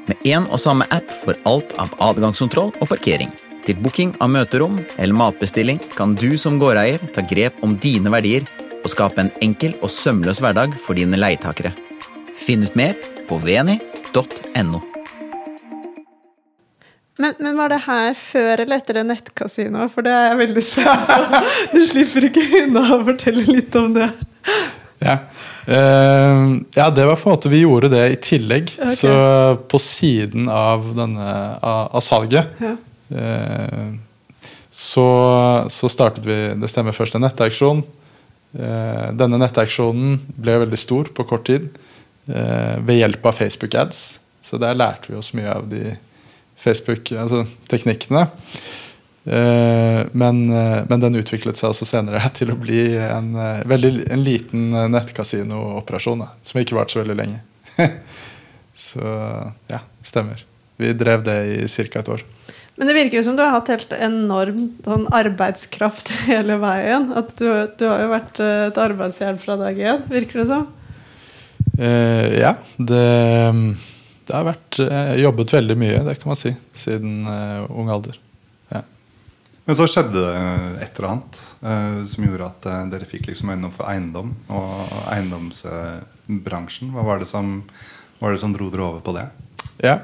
Med 0.10 0.26
én 0.26 0.48
og 0.50 0.60
samme 0.62 0.88
app 0.96 1.12
for 1.24 1.38
alt 1.50 1.76
av 1.82 1.94
adgangskontroll 2.10 2.74
og 2.80 2.90
parkering. 2.90 3.32
Til 3.68 3.78
booking 3.84 4.16
av 4.24 4.32
møterom 4.34 4.80
eller 4.98 5.14
matbestilling 5.14 5.82
kan 5.94 6.16
du 6.18 6.34
som 6.42 6.58
gårdeier 6.62 7.04
ta 7.14 7.22
grep 7.22 7.60
om 7.66 7.76
dine 7.78 8.10
verdier 8.10 8.48
og 8.80 8.90
skape 8.90 9.22
en 9.22 9.34
enkel 9.46 9.76
og 9.84 9.92
sømløs 9.94 10.42
hverdag 10.42 10.74
for 10.82 10.98
dine 10.98 11.20
leietakere. 11.20 11.76
Finn 12.40 12.64
ut 12.66 12.78
mer 12.80 12.96
på 13.30 13.38
veni.no. 13.44 14.82
Men, 17.20 17.34
men, 17.36 17.58
var 17.60 17.70
det 17.74 17.82
her 17.84 18.14
før 18.16 18.62
eller 18.64 18.80
etter 18.80 18.96
det 18.96 19.06
nettkasinoet? 19.10 19.92
For 19.92 20.08
det 20.08 20.14
er 20.16 20.30
jeg 20.30 20.40
veldig 20.40 20.62
spent 20.64 21.10
på. 21.10 21.42
Du 21.76 21.82
slipper 21.90 22.30
ikke 22.30 22.46
unna 22.64 22.86
å 22.96 23.02
fortelle 23.10 23.44
litt 23.44 23.76
om 23.76 23.92
det. 23.98 24.08
Ja. 25.00 25.14
Uh, 25.64 26.60
ja, 26.76 26.90
det 26.92 27.06
var 27.08 27.16
på 27.16 27.30
en 27.30 27.36
måte 27.38 27.50
Vi 27.52 27.62
gjorde 27.62 27.88
det 27.94 28.02
i 28.12 28.18
tillegg. 28.20 28.74
Okay. 28.76 28.96
Så 28.98 29.12
på 29.72 29.80
siden 29.80 30.50
av, 30.52 30.90
denne, 30.98 31.30
av, 31.64 31.86
av 31.96 32.04
salget 32.04 32.60
ja. 32.60 32.74
uh, 33.16 33.94
så, 34.68 35.08
så, 35.72 35.90
startet 35.90 36.28
vi 36.28 36.36
Det 36.60 36.70
stemmer 36.70 36.96
først 36.96 37.16
en 37.16 37.24
nettauksjon. 37.24 37.80
Uh, 38.60 39.08
denne 39.16 39.40
nettauksjonen 39.40 40.20
ble 40.36 40.58
veldig 40.66 40.82
stor 40.84 41.14
på 41.16 41.28
kort 41.30 41.48
tid 41.48 41.72
ved 42.30 43.00
hjelp 43.00 43.24
av 43.26 43.40
Facebook 43.40 43.74
ads. 43.80 44.20
Så 44.46 44.60
der 44.62 44.76
lærte 44.78 45.10
vi 45.10 45.16
oss 45.18 45.32
mye 45.34 45.50
av 45.50 45.64
de 45.72 45.96
Facebook-teknikkene. 46.62 48.28
Altså 48.28 48.89
men, 49.24 50.38
men, 50.50 51.02
den 51.04 51.20
utviklet 51.20 51.60
seg 51.60 51.74
også 51.74 51.86
senere 51.86 52.22
til 52.38 52.54
å 52.54 52.58
bli 52.58 52.82
en, 53.04 53.34
veldig, 53.68 53.92
en 54.10 54.24
liten 54.24 54.72
nettkasino-operasjon 54.96 56.24
som 56.42 56.62
ikke 56.62 56.78
varte 56.78 56.96
så 56.96 57.04
veldig 57.04 57.18
lenge. 57.20 57.42
så 58.90 59.04
ja, 59.70 59.84
stemmer. 60.08 60.46
Vi 60.80 60.94
drev 60.96 61.26
det 61.28 61.40
i 61.52 61.68
ca. 61.68 62.00
et 62.00 62.12
år. 62.16 62.24
Men 62.80 62.88
det 62.88 62.96
virker 62.96 63.20
jo 63.20 63.26
som 63.28 63.36
du 63.36 63.42
har 63.44 63.52
hatt 63.52 63.68
helt 63.74 63.92
enorm 63.92 64.70
sånn 64.86 65.04
arbeidskraft 65.12 66.14
hele 66.30 66.56
veien. 66.62 67.10
At 67.20 67.34
du, 67.36 67.50
du, 67.76 67.84
har 67.90 68.06
jo 68.06 68.14
vært 68.14 68.40
eh, 68.40 68.62
et 68.70 68.80
arbeidsjern 68.80 69.40
fra 69.42 69.58
dag 69.60 69.82
én, 69.84 70.06
virker 70.08 70.40
det 70.40 70.48
som? 70.48 70.64
Uh, 71.76 72.40
ja. 72.40 72.54
Det, 72.78 73.04
det, 74.24 74.32
har 74.32 74.48
vært 74.48 74.80
Jeg 74.80 74.96
har 74.96 75.22
jobbet 75.26 75.54
veldig 75.58 75.78
mye, 75.80 76.00
det 76.08 76.16
kan 76.22 76.32
man 76.32 76.40
si, 76.40 76.54
siden 76.72 77.28
uh, 77.28 77.68
ung 77.68 77.92
alder. 77.92 78.16
Men 79.70 79.78
så 79.78 79.86
skjedde 79.86 80.18
det 80.18 80.30
et 80.82 80.98
eller 80.98 81.08
annet 81.12 81.40
eh, 81.62 82.00
som 82.10 82.26
gjorde 82.26 82.48
at 82.48 82.68
eh, 82.72 82.88
dere 82.90 83.06
fikk 83.06 83.28
liksom 83.30 83.52
øynene 83.54 83.70
opp 83.70 83.78
for 83.78 83.92
eiendom 83.92 84.32
og 84.50 84.96
eiendomsbransjen. 85.14 86.90
Hva 86.96 87.06
var 87.06 87.22
det 87.22 87.30
som, 87.30 87.60
var 88.18 88.34
det 88.34 88.42
som 88.42 88.56
dro 88.56 88.72
dere 88.74 88.88
over 88.88 89.06
på 89.06 89.14
det? 89.20 89.28
Ja, 89.86 90.00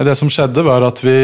Det 0.00 0.16
som 0.16 0.32
skjedde, 0.32 0.64
var 0.64 0.88
at 0.88 1.04
vi 1.04 1.16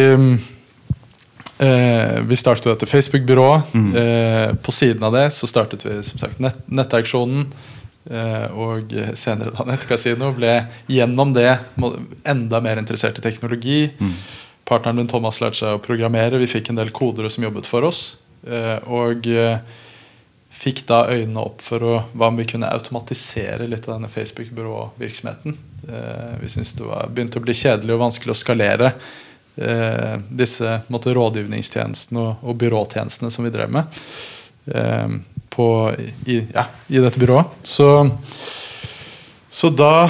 Eh, 1.58 2.20
vi 2.22 2.36
startet 2.38 2.68
dette 2.70 2.86
Facebook-byrået. 2.86 3.72
Mm. 3.74 3.96
Eh, 3.96 4.54
på 4.62 4.72
siden 4.72 5.02
av 5.02 5.12
det 5.12 5.30
så 5.34 5.46
startet 5.50 5.82
vi 5.82 5.96
som 6.06 6.20
sagt 6.20 6.38
nett, 6.38 6.60
nettauksjonen. 6.70 7.48
Eh, 8.10 8.44
og 8.54 8.94
senere 9.18 9.50
da 9.56 9.66
nettkasino. 9.72 10.30
Ble 10.36 10.52
gjennom 10.86 11.34
det 11.34 11.50
enda 12.22 12.62
mer 12.62 12.78
interessert 12.78 13.18
i 13.18 13.24
teknologi. 13.24 13.88
Mm. 13.98 14.14
Partneren 14.68 14.96
min 14.96 15.08
Thomas 15.08 15.38
lærte 15.40 15.62
seg 15.62 15.78
å 15.78 15.80
programmere. 15.80 16.40
Vi 16.42 16.50
fikk 16.50 16.68
en 16.68 16.78
del 16.80 16.90
kodere 16.92 17.30
som 17.32 17.46
jobbet 17.46 17.68
for 17.68 17.86
oss. 17.88 18.02
Eh, 18.44 18.76
og 18.92 19.24
eh, 19.32 19.62
fikk 20.52 20.82
da 20.90 21.06
øynene 21.08 21.40
opp 21.40 21.64
for 21.64 21.84
å, 21.84 21.94
hva 22.12 22.28
om 22.28 22.36
vi 22.36 22.46
kunne 22.50 22.68
automatisere 22.68 23.68
litt 23.68 23.88
av 23.88 23.96
denne 23.96 24.12
Facebook-byråvirksomheten. 24.12 25.56
Eh, 25.88 26.34
vi 26.42 26.52
syntes 26.52 26.74
det 26.76 26.84
var, 26.84 27.08
begynte 27.08 27.40
å 27.40 27.46
bli 27.46 27.56
kjedelig 27.56 27.96
og 27.96 28.04
vanskelig 28.04 28.36
å 28.36 28.42
skalere 28.42 28.92
disse 29.58 30.76
måtte, 30.86 31.10
rådgivningstjenestene 31.16 32.20
og, 32.22 32.52
byråtjenestene 32.60 33.26
som 33.34 33.42
vi 33.42 33.50
drev 33.50 33.72
med 33.74 33.96
på, 35.50 35.66
i, 36.30 36.36
ja, 36.54 36.62
i, 36.86 37.00
dette 37.02 37.18
byrået. 37.18 37.56
Så, 37.66 37.88
så 39.50 39.72
da 39.74 40.06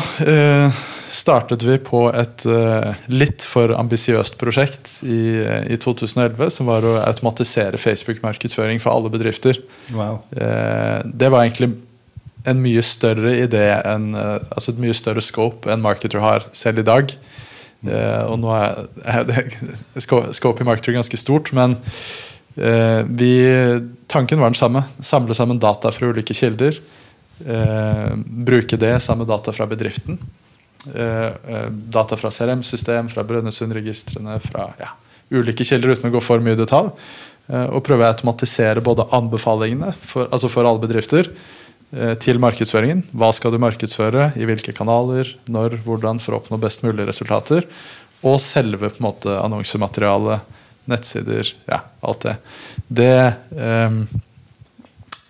startet 1.10 1.62
vi 1.62 1.76
på 1.82 2.06
et 2.12 2.44
eh, 2.48 3.02
litt 3.12 3.44
for 3.46 3.72
ambisiøst 3.76 4.38
prosjekt 4.40 4.90
i, 5.06 5.40
i, 5.70 5.76
2011, 5.80 6.50
som 6.52 6.68
var 6.68 6.86
å 6.86 6.96
automatisere 7.00 7.80
Facebook-markedsføring 7.80 8.80
for 8.82 8.94
alle 8.94 9.12
bedrifter. 9.12 9.60
Wow. 9.94 10.20
Eh, 10.36 11.00
det 11.04 11.30
var 11.32 11.44
egentlig 11.44 11.72
en 12.48 12.62
mye 12.62 12.84
større 12.86 13.34
idé 13.44 13.66
enn, 13.76 14.10
eh, 14.16 14.38
altså 14.52 14.74
et 14.74 14.82
mye 14.82 14.96
større 14.96 15.24
scope 15.24 15.70
enn 15.70 15.84
Marketer 15.84 16.22
har 16.24 16.48
selv 16.56 16.84
i 16.84 16.88
dag. 16.88 17.14
Uh, 17.78 18.24
og 18.32 18.40
nå 18.42 18.48
er, 18.50 18.88
er 19.06 19.52
Scope 20.34 20.64
i 20.64 20.66
marketer 20.66 20.96
ganske 20.96 21.14
stort, 21.14 21.52
men 21.54 21.76
vi, 22.58 23.28
tanken 24.10 24.40
var 24.42 24.50
den 24.50 24.58
samme. 24.58 24.82
Samle 24.98 25.36
sammen 25.38 25.60
data 25.62 25.92
fra 25.94 26.08
ulike 26.10 26.34
kilder. 26.34 26.74
Bruke 28.50 28.80
det 28.82 28.96
samme 29.06 29.28
data 29.30 29.54
fra 29.54 29.68
bedriften. 29.70 30.18
Data 30.88 32.16
fra 32.16 32.30
CRM-system, 32.32 33.10
fra 33.12 33.24
Brønnøysundregistrene, 33.28 34.38
fra 34.44 34.70
ja, 34.80 34.92
ulike 35.34 35.66
kilder 35.66 35.94
uten 35.94 36.08
å 36.08 36.14
gå 36.14 36.22
for 36.24 36.44
mye 36.44 36.56
i 36.56 36.60
detalj. 36.60 36.90
og 37.48 37.80
prøve 37.84 38.04
å 38.04 38.12
automatisere 38.12 38.82
både 38.84 39.06
anbefalingene 39.16 39.94
for, 40.00 40.28
altså 40.32 40.50
for 40.52 40.68
alle 40.68 40.82
bedrifter 40.82 41.30
Eh, 41.88 42.12
til 42.20 42.36
markedsføringen. 42.36 43.00
Hva 43.16 43.30
skal 43.32 43.54
du 43.54 43.62
markedsføre, 43.62 44.32
i 44.36 44.44
hvilke 44.44 44.74
kanaler, 44.76 45.30
når, 45.48 45.78
hvordan, 45.86 46.20
for 46.20 46.36
å 46.36 46.42
oppnå 46.42 46.58
best 46.60 46.84
mulig 46.84 47.06
resultater. 47.08 47.64
Og 48.28 48.36
selve 48.44 48.90
på 48.90 49.00
en 49.00 49.06
måte 49.06 49.38
annonsematerialet, 49.40 50.56
nettsider, 50.88 51.54
ja, 51.68 51.80
alt 52.04 52.26
det. 52.26 52.36
Det, 53.00 53.16
um, 53.56 54.02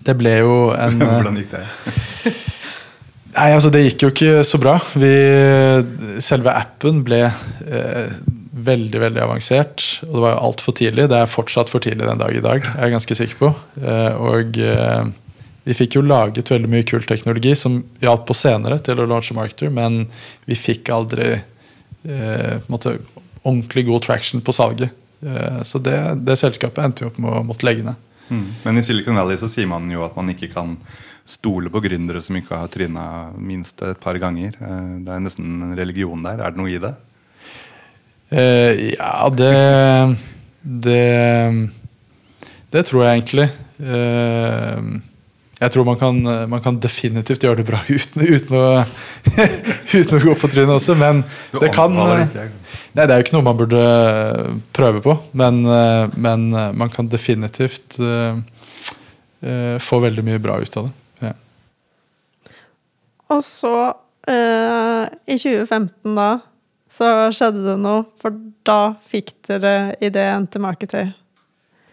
det 0.02 0.18
ble 0.18 0.34
jo 0.40 0.58
en 0.74 0.98
Hvordan 1.06 1.42
gikk 1.42 1.54
det? 1.54 1.64
Nei, 3.38 3.52
altså 3.54 3.70
Det 3.70 3.84
gikk 3.84 4.02
jo 4.02 4.10
ikke 4.10 4.42
så 4.46 4.58
bra. 4.58 4.74
Vi, 4.98 5.12
selve 6.24 6.54
appen 6.58 7.04
ble 7.06 7.20
eh, 7.28 8.16
veldig 8.68 9.02
veldig 9.04 9.22
avansert. 9.22 9.84
Og 10.08 10.16
det 10.16 10.24
var 10.24 10.40
altfor 10.42 10.74
tidlig. 10.74 11.06
Det 11.10 11.20
er 11.20 11.30
fortsatt 11.30 11.70
for 11.70 11.84
tidlig 11.84 12.08
den 12.08 12.18
dag 12.18 12.34
i 12.34 12.42
dag, 12.42 12.64
jeg 12.66 12.84
er 12.84 12.94
ganske 12.94 13.18
sikker 13.20 13.38
på. 13.38 13.52
Eh, 13.82 14.18
og 14.18 14.58
eh, 14.62 15.10
vi 15.68 15.76
fikk 15.76 15.98
jo 15.98 16.04
laget 16.06 16.50
veldig 16.50 16.70
mye 16.72 16.86
kul 16.88 17.04
teknologi 17.06 17.54
som 17.58 17.82
hjalp 18.02 18.26
på 18.28 18.36
senere 18.36 18.80
til 18.84 18.98
å 18.98 19.06
launche 19.08 19.36
Marketer, 19.36 19.70
men 19.70 20.06
vi 20.48 20.58
fikk 20.58 20.90
aldri 20.94 21.34
eh, 21.36 22.54
måtte, 22.72 22.96
ordentlig 23.44 23.84
god 23.86 24.06
traction 24.08 24.42
på 24.42 24.54
salget. 24.56 24.94
Eh, 25.22 25.60
så 25.68 25.78
det, 25.82 25.98
det, 26.24 26.40
selskapet 26.40 26.82
endte 26.84 27.04
jo 27.04 27.12
opp 27.12 27.20
med 27.22 27.36
å 27.36 27.44
måtte 27.46 27.68
legge 27.68 27.86
ned. 27.86 28.06
Mm. 28.28 28.48
Men 28.64 28.80
i 28.80 28.84
Silicon 28.84 29.16
Valley 29.16 29.38
så 29.40 29.48
sier 29.48 29.68
man 29.70 29.86
jo 29.92 30.02
at 30.04 30.16
man 30.18 30.28
ikke 30.32 30.50
kan 30.52 30.74
stole 31.28 31.70
på 31.72 31.82
gründere 31.84 32.22
som 32.24 32.38
ikke 32.38 32.62
har 32.62 32.70
tryna 32.72 33.04
minst 33.36 33.82
et 33.84 34.00
par 34.00 34.16
ganger. 34.20 34.56
Eh, 34.56 34.94
det 35.04 35.12
er 35.12 35.24
nesten 35.24 35.58
en 35.68 35.76
religion 35.78 36.24
der. 36.24 36.40
Er 36.40 36.54
det 36.54 36.60
noe 36.60 36.72
i 36.72 36.80
det? 36.82 36.94
Uh, 38.28 38.72
ja, 38.92 39.28
det, 39.32 39.52
det 40.60 41.68
Det 42.68 42.82
tror 42.84 43.04
jeg 43.04 43.14
egentlig. 43.14 43.46
Uh, 43.80 44.98
jeg 45.58 45.72
tror 45.74 45.86
man 45.88 45.96
kan, 45.98 46.18
man 46.46 46.60
kan, 46.62 46.76
definitivt 46.78 47.42
gjøre 47.42 47.62
det 47.62 47.66
bra 47.66 47.80
uten, 47.88 48.22
uten, 48.22 48.52
å, 48.54 48.84
uten 49.98 50.18
å, 50.18 50.20
gå 50.22 50.36
på 50.38 50.50
trynet 50.52 50.76
også, 50.76 50.94
men 50.94 51.24
det 51.56 51.72
kan 51.74 51.96
nei, 51.96 52.28
Det 52.94 53.08
er 53.08 53.16
jo 53.16 53.24
ikke 53.26 53.34
noe 53.34 53.48
man 53.48 53.58
burde 53.58 53.80
prøve 54.76 55.02
på, 55.02 55.16
men, 55.40 55.64
men 56.14 56.46
man 56.52 56.94
kan 56.94 57.10
definitivt 57.10 57.98
uh, 57.98 58.38
få 59.82 60.00
veldig 60.04 60.28
mye 60.30 60.38
bra 60.42 60.60
ut 60.62 60.78
av 60.78 60.86
det. 60.86 60.94
Og 63.28 63.42
så, 63.44 63.74
eh, 64.28 65.04
i 65.28 65.36
2015 65.36 66.14
da, 66.16 66.30
så 66.88 67.08
skjedde 67.36 67.66
det 67.66 67.76
noe, 67.82 68.06
for 68.20 68.32
da 68.64 68.94
fikk 69.10 69.34
dere 69.48 69.94
ideen 70.04 70.46
til 70.48 70.64
Marketer. 70.64 71.12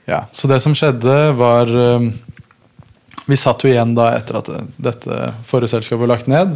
Ja, 0.06 0.25
Så 0.32 0.48
det 0.48 0.62
som 0.62 0.75
skjedde, 0.77 1.34
var 1.36 1.65
eh, 1.65 2.10
Vi 3.25 3.38
satt 3.42 3.63
jo 3.65 3.72
igjen 3.72 3.96
da 3.98 4.12
etter 4.13 4.38
at 4.38 4.50
dette 4.77 5.15
forrige 5.50 5.72
selskapet 5.72 6.04
var 6.04 6.12
lagt 6.13 6.27
ned. 6.30 6.51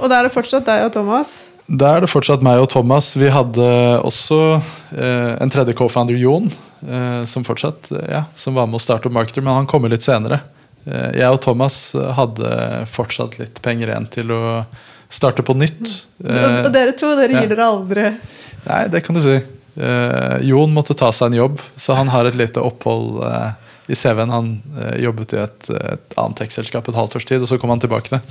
Og 0.00 0.08
da 0.08 0.18
er 0.18 0.24
det 0.24 0.32
fortsatt 0.32 0.64
deg 0.64 0.86
og 0.86 0.94
Thomas? 0.94 1.34
Da 1.68 1.90
er 1.92 2.02
det 2.02 2.08
fortsatt 2.10 2.42
meg 2.42 2.62
og 2.62 2.70
Thomas. 2.72 3.12
Vi 3.20 3.28
hadde 3.28 3.66
også 4.00 4.38
eh, 4.96 5.34
en 5.36 5.52
tredje 5.52 5.76
co-founder, 5.76 6.16
Jon, 6.16 6.48
eh, 6.88 7.22
som 7.28 7.44
fortsatt 7.44 7.92
ja, 8.08 8.24
som 8.34 8.56
var 8.56 8.66
med 8.66 8.80
å 8.80 8.82
starte 8.82 9.10
opp 9.10 9.18
Marketer, 9.18 9.44
men 9.44 9.60
han 9.60 9.68
kommer 9.68 9.92
litt 9.92 10.06
senere. 10.06 10.40
Eh, 10.84 11.10
jeg 11.20 11.28
og 11.30 11.40
Thomas 11.44 11.80
hadde 12.18 12.52
fortsatt 12.90 13.38
litt 13.40 13.62
penger 13.64 13.92
igjen 13.92 14.08
til 14.12 14.34
å 14.34 14.42
starte 15.12 15.44
på 15.44 15.56
nytt. 15.58 16.06
og 16.24 16.70
dere 16.72 16.94
to, 16.96 17.12
dere 17.18 17.36
gir 17.36 17.44
ja. 17.44 17.50
dere 17.50 17.66
aldri 17.68 18.06
Nei, 18.62 18.84
det 18.92 19.02
kan 19.02 19.16
du 19.16 19.22
si. 19.24 19.40
Eh, 19.74 20.36
Jon 20.46 20.72
måtte 20.74 20.94
ta 20.98 21.08
seg 21.14 21.32
en 21.32 21.40
jobb, 21.40 21.60
så 21.80 21.96
han 21.98 22.10
har 22.12 22.28
et 22.28 22.38
lite 22.38 22.62
opphold 22.62 23.22
eh, 23.26 23.72
i 23.90 23.98
CV-en. 23.98 24.30
Han 24.30 24.50
eh, 24.78 24.98
jobbet 25.02 25.34
i 25.34 25.40
et, 25.42 25.70
et 25.72 26.18
annet 26.20 26.42
tech-selskap 26.42 26.88
et 26.88 26.98
halvt 26.98 27.18
års 27.18 27.28
tid, 27.28 27.42
og 27.42 27.50
så 27.50 27.58
kom 27.58 27.72
han 27.74 27.82
tilbake 27.82 28.12
til. 28.12 28.22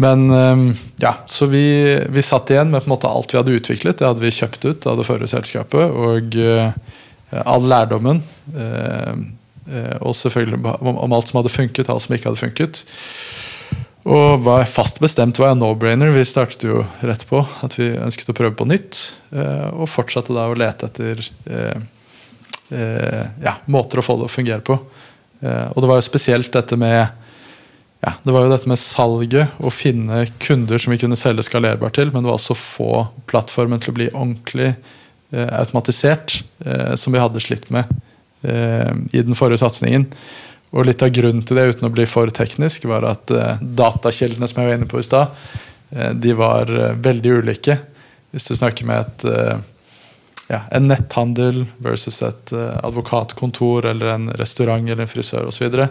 Men 0.00 0.28
eh, 0.30 0.62
ja, 1.02 1.14
så 1.26 1.48
vi, 1.50 1.64
vi 2.08 2.24
satt 2.24 2.52
igjen 2.54 2.70
med 2.70 2.84
på 2.84 2.90
en 2.90 2.94
måte 2.94 3.10
alt 3.10 3.34
vi 3.34 3.40
hadde 3.40 3.58
utviklet. 3.58 3.98
Det 3.98 4.08
hadde 4.08 4.24
vi 4.24 4.34
kjøpt 4.34 4.68
ut 4.68 4.88
av 4.90 5.00
det 5.00 5.08
forrige 5.08 5.34
selskapet. 5.34 5.90
Og 5.90 6.38
eh, 6.38 6.70
all 7.42 7.66
lærdommen. 7.70 8.24
Og 10.10 10.18
selvfølgelig 10.18 10.60
om, 10.80 11.14
alt 11.14 11.30
som 11.30 11.40
hadde 11.40 11.52
funket, 11.54 11.90
alt 11.90 12.04
som 12.04 12.16
ikke 12.16 12.30
hadde 12.30 12.42
funket. 12.42 12.82
Og 14.10 14.42
var 14.46 14.64
fast 14.68 15.00
bestemt 15.02 15.38
var 15.38 15.52
jeg 15.52 15.60
no-brainer. 15.60 16.12
Vi 16.14 16.24
startet 16.28 16.64
jo 16.64 16.82
rett 17.04 17.26
på 17.28 17.42
at 17.64 17.76
vi 17.78 17.90
ønsket 18.00 18.32
å 18.32 18.36
prøve 18.36 18.56
på 18.56 18.66
nytt. 18.68 19.00
eh, 19.36 19.68
Og 19.76 19.90
fortsatte 19.92 20.34
da 20.34 20.48
å 20.48 20.56
lete 20.56 20.88
etter 20.88 21.20
eh, 21.46 21.82
eh, 22.72 23.24
ja, 23.44 23.58
måter 23.68 24.00
å 24.00 24.06
få 24.06 24.16
det 24.20 24.28
å 24.30 24.32
fungere 24.32 24.64
på. 24.64 24.78
Og 25.40 25.78
det 25.80 25.88
var 25.88 25.96
jo 25.96 26.04
spesielt 26.04 26.52
dette 26.52 26.76
med 26.76 27.06
ja, 28.00 28.12
det 28.24 28.32
var 28.32 28.44
jo 28.44 28.52
dette 28.52 28.68
med 28.68 28.80
salget, 28.80 29.56
å 29.60 29.70
finne 29.72 30.22
kunder 30.40 30.80
som 30.80 30.92
vi 30.94 30.98
kunne 31.02 31.18
selge 31.20 31.44
skalerbart 31.44 31.98
til, 31.98 32.08
men 32.12 32.24
det 32.24 32.30
var 32.30 32.38
også 32.38 32.56
å 32.56 32.60
få 32.60 32.92
plattformen 33.28 33.80
til 33.80 33.92
å 33.92 33.96
bli 33.98 34.06
ordentlig 34.12 34.70
eh, 34.70 35.50
automatisert, 35.60 36.38
eh, 36.64 36.94
som 37.00 37.12
vi 37.12 37.20
hadde 37.20 37.42
slitt 37.44 37.68
med 37.72 37.88
i 38.42 39.20
den 39.20 39.36
forrige 39.36 39.60
satsingen. 39.60 40.06
Og 40.70 40.86
litt 40.86 41.02
av 41.02 41.10
grunnen 41.14 41.42
til 41.46 41.58
det, 41.58 41.66
uten 41.74 41.88
å 41.88 41.92
bli 41.94 42.06
for 42.06 42.30
teknisk, 42.34 42.86
var 42.90 43.06
at 43.08 43.32
eh, 43.34 43.58
datakildene 43.60 44.46
som 44.48 44.60
jeg 44.62 44.70
var 44.70 44.78
inne 44.78 44.90
på 44.90 45.00
i 45.00 45.06
stad, 45.06 45.34
eh, 45.90 46.12
de 46.14 46.34
var 46.38 46.70
eh, 46.70 46.94
veldig 46.94 47.32
ulike. 47.42 47.80
Hvis 48.30 48.46
du 48.46 48.54
snakker 48.54 48.86
med 48.86 49.02
et, 49.02 49.24
eh, 49.26 49.56
ja, 50.52 50.60
en 50.70 50.86
netthandel 50.90 51.64
versus 51.82 52.20
et 52.26 52.54
eh, 52.54 52.76
advokatkontor 52.86 53.90
eller 53.90 54.12
en 54.14 54.28
restaurant 54.38 54.86
eller 54.86 55.02
en 55.02 55.10
frisør 55.10 55.50
osv., 55.50 55.58
så, 55.58 55.66
videre, 55.66 55.88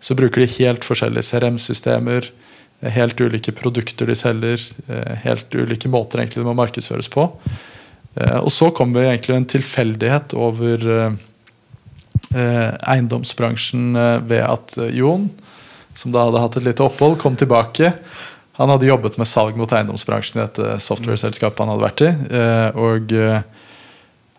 så 0.00 0.16
bruker 0.18 0.44
de 0.44 0.50
helt 0.58 0.84
forskjellige 0.84 1.30
CRM-systemer, 1.30 2.28
eh, 2.82 2.92
helt 2.98 3.24
ulike 3.24 3.56
produkter 3.56 4.12
de 4.12 4.18
selger, 4.18 4.60
eh, 4.92 5.24
helt 5.24 5.56
ulike 5.56 5.88
måter 5.88 6.20
egentlig 6.20 6.44
det 6.44 6.50
må 6.50 6.56
markedsføres 6.60 7.08
på. 7.16 7.30
Eh, 8.20 8.38
Og 8.42 8.52
så 8.52 8.68
kommer 8.76 9.00
vi 9.00 9.08
egentlig 9.08 9.40
en 9.40 9.48
tilfeldighet 9.56 10.36
over 10.36 10.88
eh, 10.98 11.08
eh, 11.08 11.24
eiendomsbransjen 12.34 13.96
eh, 13.96 14.16
ved 14.28 14.42
at 14.44 14.74
eh, 14.78 14.96
Jon, 14.98 15.28
som 15.98 16.12
da 16.14 16.26
hadde 16.28 16.42
hatt 16.42 16.58
et 16.60 16.66
lite 16.68 16.84
opphold, 16.84 17.18
kom 17.22 17.36
tilbake. 17.38 17.92
Han 18.58 18.72
hadde 18.72 18.88
jobbet 18.90 19.16
med 19.18 19.28
salg 19.30 19.56
mot 19.58 19.70
eiendomsbransjen 19.72 20.40
i 20.40 20.44
dette 20.44 20.76
software-selskapet 20.82 21.62
han 21.62 21.72
hadde 21.72 21.86
vært 21.86 22.04
i. 22.04 22.10
eh, 22.40 22.68
Og 22.78 23.14
eh, 23.14 23.40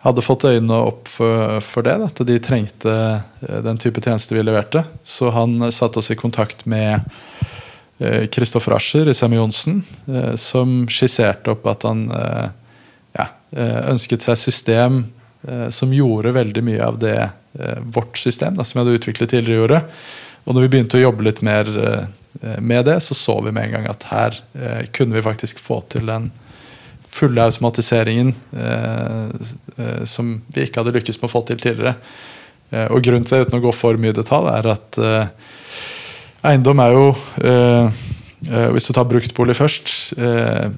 hadde 0.06 0.24
fått 0.24 0.46
øynene 0.48 0.78
opp 0.92 1.10
for, 1.12 1.58
for 1.66 1.84
det, 1.84 1.98
at 2.06 2.22
de 2.28 2.38
trengte 2.44 2.94
eh, 2.94 3.60
den 3.66 3.80
type 3.82 4.00
tjeneste 4.06 4.36
vi 4.38 4.44
leverte. 4.46 4.86
Så 5.04 5.32
han 5.36 5.58
eh, 5.62 5.74
satte 5.76 6.00
oss 6.04 6.12
i 6.12 6.20
kontakt 6.20 6.66
med 6.70 7.02
Kristoffer 8.32 8.78
Ascher 8.78 9.10
i 9.12 9.14
Semi 9.18 9.36
Johnsen, 9.36 9.82
eh, 10.08 10.36
som 10.40 10.86
skisserte 10.88 11.52
opp 11.52 11.66
at 11.68 11.84
han 11.84 12.06
eh, 12.16 12.46
ja, 13.18 13.26
eh, 13.52 13.80
ønsket 13.92 14.24
seg 14.24 14.40
system 14.40 15.02
eh, 15.44 15.66
som 15.68 15.92
gjorde 15.92 16.32
veldig 16.38 16.64
mye 16.64 16.86
av 16.86 17.00
det 17.02 17.18
eh, 17.20 17.34
vårt 17.96 18.18
system 18.18 18.56
da, 18.58 18.66
som 18.66 18.80
vi 18.80 18.86
hadde 18.86 19.00
utviklet 19.00 19.32
tidligere 19.34 19.60
i 19.60 19.66
året. 19.68 20.02
Og 20.46 20.56
når 20.56 20.66
vi 20.66 20.72
begynte 20.74 21.00
å 21.00 21.04
jobbe 21.04 21.26
litt 21.28 21.42
mer 21.46 21.70
eh, 21.70 22.60
med 22.62 22.86
det, 22.88 23.00
så 23.06 23.18
så 23.18 23.40
vi 23.46 23.54
med 23.54 23.68
en 23.68 23.78
gang 23.78 23.90
at 23.92 24.06
her 24.10 24.38
eh, 24.58 24.86
kunne 24.96 25.18
vi 25.18 25.26
faktisk 25.26 25.62
få 25.62 25.82
til 25.92 26.10
den 26.10 26.30
fulle 27.10 27.44
automatiseringen 27.50 28.34
eh, 28.54 29.48
eh, 29.78 30.04
som 30.10 30.36
vi 30.54 30.66
ikke 30.66 30.84
hadde 30.84 30.94
lykkes 30.98 31.20
med 31.20 31.30
å 31.30 31.34
få 31.34 31.44
til 31.50 31.62
tidligere. 31.62 31.96
Eh, 32.70 32.88
og 32.88 33.04
grunnen 33.06 33.26
til 33.26 33.38
det, 33.40 33.48
uten 33.48 33.60
å 33.60 33.64
gå 33.68 33.74
for 33.76 34.00
mye 34.02 34.14
i 34.14 34.20
detalj, 34.20 34.52
er 34.54 34.72
at 34.76 35.00
eh, 35.02 35.32
eiendom 36.52 36.84
er 36.84 36.96
jo 36.96 37.08
eh, 37.44 38.04
eh, 38.48 38.68
Hvis 38.76 38.88
du 38.88 38.94
tar 38.96 39.10
bruktbolig 39.10 39.58
først 39.58 39.96
eh, 40.18 40.70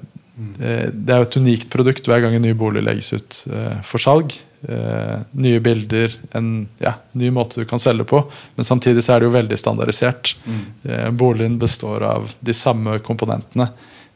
eh, 0.58 0.86
Det 0.88 1.12
er 1.12 1.20
jo 1.20 1.28
et 1.28 1.36
unikt 1.38 1.68
produkt 1.72 2.08
hver 2.08 2.24
gang 2.24 2.34
en 2.38 2.44
ny 2.44 2.56
bolig 2.58 2.82
legges 2.84 3.12
ut 3.14 3.44
eh, 3.52 3.76
for 3.86 4.02
salg. 4.02 4.34
Eh, 4.68 5.18
nye 5.30 5.60
bilder, 5.60 6.14
en 6.38 6.68
ja, 6.78 6.92
ny 7.18 7.30
måte 7.34 7.60
du 7.60 7.66
kan 7.66 7.80
selge 7.82 8.04
på. 8.04 8.20
Men 8.54 8.64
samtidig 8.64 9.02
så 9.04 9.16
er 9.16 9.22
det 9.22 9.26
jo 9.26 9.34
veldig 9.34 9.58
standardisert. 9.58 10.36
Eh, 10.84 11.08
boligen 11.10 11.58
består 11.58 12.04
av 12.06 12.30
de 12.40 12.54
samme 12.54 12.98
komponentene. 13.02 13.68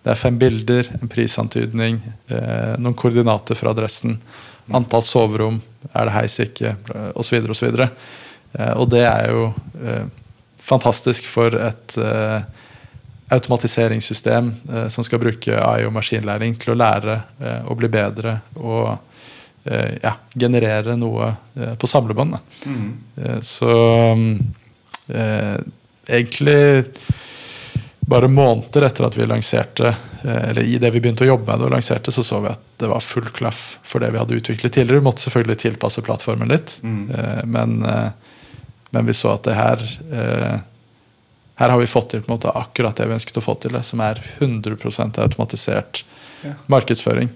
Det 0.06 0.12
er 0.12 0.20
fem 0.20 0.36
bilder, 0.38 0.86
en 1.00 1.10
prisantydning, 1.10 1.98
eh, 2.30 2.76
noen 2.78 2.94
koordinater 2.94 3.58
fra 3.58 3.72
adressen, 3.74 4.20
antall 4.70 5.02
soverom, 5.02 5.58
er 5.92 6.06
det 6.06 6.14
heis 6.14 6.38
ikke, 6.42 6.76
osv. 7.18 7.50
osv. 7.50 7.80
Eh, 7.82 8.72
og 8.76 8.86
det 8.94 9.02
er 9.02 9.32
jo 9.32 9.48
eh, 9.82 10.06
fantastisk 10.62 11.26
for 11.26 11.58
et 11.58 11.98
eh, 11.98 12.38
automatiseringssystem 13.34 14.54
eh, 14.70 14.86
som 14.94 15.02
skal 15.02 15.22
bruke 15.22 15.58
AI 15.58 15.88
og 15.88 15.96
maskinlæring 15.98 16.54
til 16.62 16.76
å 16.76 16.78
lære 16.78 17.18
og 17.66 17.74
bli 17.80 17.90
bedre 17.90 18.38
og 18.54 18.94
ja, 20.02 20.12
generere 20.34 20.96
noe 20.98 21.32
eh, 21.54 21.74
på 21.74 21.88
samlebånd. 21.90 22.36
Mm. 22.66 22.90
Eh, 23.16 23.40
så 23.40 23.72
eh, 25.08 25.56
egentlig 26.06 26.84
bare 28.06 28.28
måneder 28.28 28.86
etter 28.86 29.08
at 29.08 29.16
vi 29.18 29.26
lanserte 29.26 29.88
eh, 30.22 30.44
eller 30.50 30.62
i 30.62 30.78
det 30.78 30.92
vi 30.94 31.00
begynte 31.02 31.26
å 31.26 31.32
jobbe 31.32 31.50
med 31.50 31.58
det 31.58 31.66
og 31.66 31.74
lanserte, 31.74 32.14
så 32.14 32.22
så 32.24 32.38
vi 32.44 32.52
at 32.52 32.62
det 32.78 32.90
var 32.92 33.02
full 33.02 33.26
klaff 33.34 33.64
for 33.82 34.02
det 34.02 34.12
vi 34.14 34.20
hadde 34.20 34.38
utviklet 34.38 34.72
tidligere. 34.72 35.00
Vi 35.00 35.08
måtte 35.08 35.24
selvfølgelig 35.26 35.58
tilpasse 35.64 36.04
plattformen 36.06 36.52
litt, 36.52 36.78
mm. 36.86 37.02
men, 37.50 37.80
eh, 37.82 38.08
men 38.94 39.10
vi 39.10 39.16
så 39.16 39.34
at 39.34 39.48
det 39.48 39.58
her 39.58 39.82
eh, 40.12 40.56
her 41.56 41.72
har 41.72 41.80
vi 41.80 41.88
fått 41.88 42.10
til 42.12 42.20
på 42.20 42.28
en 42.28 42.36
måte 42.36 42.52
akkurat 42.52 42.98
det 42.98 43.06
vi 43.08 43.16
ønsket 43.16 43.38
å 43.40 43.42
få 43.42 43.54
til, 43.56 43.72
det, 43.72 43.80
som 43.88 44.02
er 44.04 44.20
100% 44.44 45.22
automatisert 45.24 46.02
markedsføring. 46.68 47.30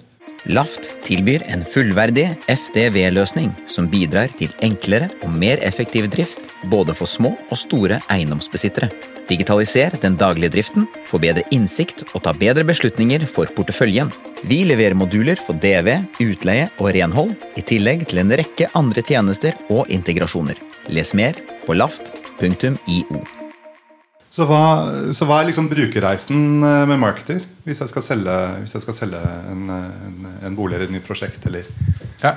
Laft 0.49 0.89
tilbyr 1.05 1.43
en 1.53 1.65
fullverdig 1.69 2.25
FDV-løsning 2.49 3.51
som 3.69 3.89
bidrar 3.93 4.33
til 4.39 4.53
enklere 4.65 5.11
og 5.21 5.33
mer 5.37 5.61
effektiv 5.67 6.09
drift 6.13 6.47
både 6.73 6.95
for 6.97 7.09
små 7.09 7.35
og 7.51 7.59
store 7.61 8.01
eiendomsbesittere. 8.13 8.89
Digitaliser 9.31 9.95
den 10.03 10.17
daglige 10.19 10.51
driften, 10.57 10.89
få 11.07 11.21
bedre 11.23 11.45
innsikt 11.55 12.03
og 12.15 12.25
ta 12.25 12.33
bedre 12.35 12.65
beslutninger 12.67 13.27
for 13.31 13.53
porteføljen. 13.55 14.11
Vi 14.43 14.63
leverer 14.67 14.97
moduler 14.99 15.39
for 15.39 15.55
DV, 15.61 16.01
utleie 16.25 16.71
og 16.81 16.91
renhold, 16.97 17.37
i 17.55 17.63
tillegg 17.63 18.09
til 18.11 18.25
en 18.25 18.33
rekke 18.41 18.73
andre 18.75 19.05
tjenester 19.07 19.61
og 19.69 19.93
integrasjoner. 19.93 20.59
Les 20.89 21.15
mer 21.15 21.39
på 21.67 21.77
laft.io. 21.77 23.40
Så 24.31 24.47
hva, 24.47 24.63
så 25.17 25.27
hva 25.27 25.41
er 25.41 25.49
liksom 25.49 25.67
brukerreisen 25.73 26.63
eh, 26.63 26.85
med 26.87 27.01
Marketer? 27.03 27.41
Hvis 27.67 27.81
jeg 27.83 27.91
skal 27.91 28.05
selge, 28.07 28.37
jeg 28.63 28.83
skal 28.85 28.95
selge 28.95 29.23
en, 29.51 29.65
en, 29.75 30.29
en 30.47 30.59
bolig 30.59 30.77
eller 30.77 30.87
et 30.87 30.95
nytt 30.95 31.09
prosjekt, 31.09 31.43
eller 31.51 31.67
Ja. 32.23 32.37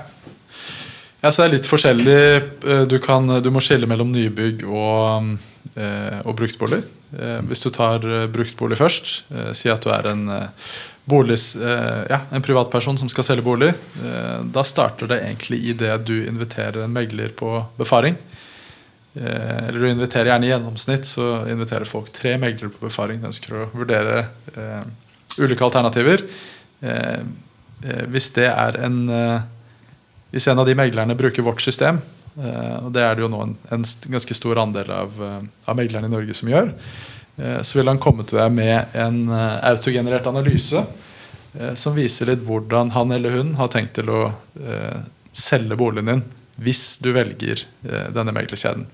ja, 1.21 1.29
så 1.29 1.43
det 1.43 1.45
er 1.45 1.53
litt 1.59 1.69
forskjellig. 1.69 2.17
Eh, 2.65 2.81
Du, 2.89 2.97
kan, 3.03 3.29
du 3.45 3.51
må 3.53 3.61
skille 3.61 3.89
mellom 3.89 4.09
nybygg 4.15 4.65
og, 4.65 5.35
eh, 5.77 6.19
og 6.25 6.33
bruktbolig. 6.41 6.81
Hvis 7.45 7.61
du 7.61 7.67
tar 7.69 8.01
bruktbolig 8.33 8.79
først, 8.79 9.09
si 9.53 9.69
at 9.69 9.83
du 9.85 9.91
er 9.93 10.07
en 10.09 10.23
boligs, 11.05 11.51
ja, 12.09 12.17
en 12.33 12.41
privatperson 12.41 12.97
som 12.97 13.11
skal 13.11 13.27
selge 13.27 13.45
bolig, 13.45 13.67
da 14.49 14.63
starter 14.65 15.11
det 15.11 15.19
egentlig 15.19 15.59
i 15.61 15.75
det 15.77 15.91
du 16.09 16.15
inviterer 16.23 16.81
en 16.81 16.95
megler 16.95 17.29
på 17.37 17.51
befaring. 17.77 18.17
Eh, 19.13 19.67
Eller 19.67 19.79
du 19.79 19.89
inviterer 19.89 20.31
gjerne 20.31 20.47
i 20.47 20.49
gjennomsnitt, 20.49 21.05
så 21.05 21.43
inviterer 21.49 21.89
folk 21.89 22.11
tre 22.15 22.35
meglere 22.41 22.73
på 22.73 22.87
befaring. 22.87 23.21
De 23.21 23.29
ønsker 23.29 23.55
å 23.55 23.69
vurdere 23.73 24.25
eh, 24.57 24.81
ulike 25.37 25.65
alternativer. 25.65 26.25
Eh, 26.81 27.19
eh, 27.85 28.03
hvis 28.13 28.31
det 28.37 28.49
er 28.49 28.81
en 28.85 29.03
eh, 29.09 29.49
Hvis 30.33 30.47
en 30.49 30.57
av 30.57 30.65
de 30.65 30.73
meglerne 30.73 31.13
bruker 31.13 31.45
vårt 31.45 31.61
system, 31.61 31.99
eh, 32.41 32.77
og 32.81 32.87
det 32.95 33.03
er 33.05 33.13
det 33.13 33.21
jo 33.21 33.27
nå 33.29 33.41
en, 33.43 33.51
en 33.69 33.83
ganske 33.85 34.33
stor 34.33 34.57
andel 34.63 34.89
av, 34.89 35.19
av 35.69 35.77
meglerne 35.77 36.09
i 36.09 36.13
Norge 36.15 36.33
som 36.33 36.49
gjør, 36.49 36.71
så 37.65 37.77
vil 37.77 37.89
han 37.89 37.99
komme 38.01 38.25
til 38.25 38.37
deg 38.37 38.51
med 38.53 38.95
en 38.97 39.29
autogenerert 39.29 40.25
analyse 40.29 40.81
som 41.77 41.95
viser 41.97 42.29
litt 42.29 42.43
hvordan 42.45 42.91
han 42.93 43.13
eller 43.13 43.33
hun 43.37 43.55
har 43.57 43.71
tenkt 43.73 43.95
til 43.97 44.09
å 44.13 44.19
selge 45.33 45.77
boligen 45.77 46.11
din 46.11 46.21
hvis 46.61 46.99
du 47.01 47.11
velger 47.15 47.63
eh, 47.87 48.09
denne 48.13 48.33
meglerkjeden. 48.35 48.85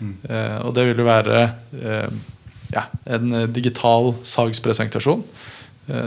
Eh, 0.00 0.58
og 0.64 0.74
det 0.76 0.86
vil 0.88 1.02
jo 1.02 1.08
være 1.08 1.40
eh, 1.76 2.10
ja, 2.72 2.86
en 3.10 3.34
digital 3.52 4.14
salgspresentasjon 4.22 5.24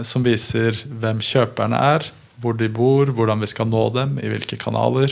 som 0.08 0.24
viser 0.24 0.78
hvem 0.88 1.18
kjøperne 1.20 1.76
er, 1.76 2.06
hvor 2.40 2.56
de 2.56 2.70
bor, 2.72 3.10
hvordan 3.12 3.42
vi 3.42 3.50
skal 3.52 3.68
nå 3.68 3.82
dem, 3.92 4.14
i 4.24 4.30
hvilke 4.32 4.56
kanaler. 4.56 5.12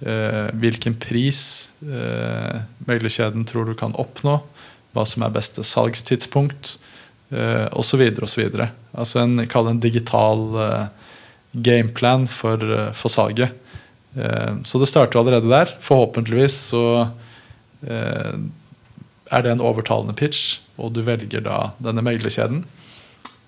eh, 0.00 0.48
hvilken 0.56 0.96
pris 1.00 1.70
eh, 1.84 2.62
meglerkjeden 2.88 3.44
tror 3.48 3.68
du 3.68 3.74
kan 3.76 3.92
oppnå. 4.00 4.38
Hva 4.94 5.04
som 5.06 5.22
er 5.22 5.34
beste 5.34 5.62
salgstidspunkt, 5.66 6.78
eh, 7.30 7.66
osv. 7.76 8.02
osv. 8.24 8.46
Altså 8.96 9.22
en, 9.22 9.44
kall 9.50 9.68
det 9.68 9.74
en 9.76 9.84
digital 9.84 10.46
gameplan 11.52 12.26
for, 12.30 12.64
for 12.96 13.12
salget. 13.12 13.54
Eh, 14.16 14.54
så 14.64 14.80
det 14.82 14.88
starter 14.90 15.20
allerede 15.20 15.50
der. 15.50 15.74
Forhåpentligvis 15.84 16.56
så 16.72 16.84
eh, 17.86 18.36
er 19.30 19.44
det 19.44 19.54
en 19.54 19.64
overtalende 19.64 20.16
pitch, 20.18 20.60
og 20.80 20.94
du 20.96 21.02
velger 21.06 21.44
da 21.46 21.70
denne 21.82 22.04
meglerkjeden. 22.04 22.64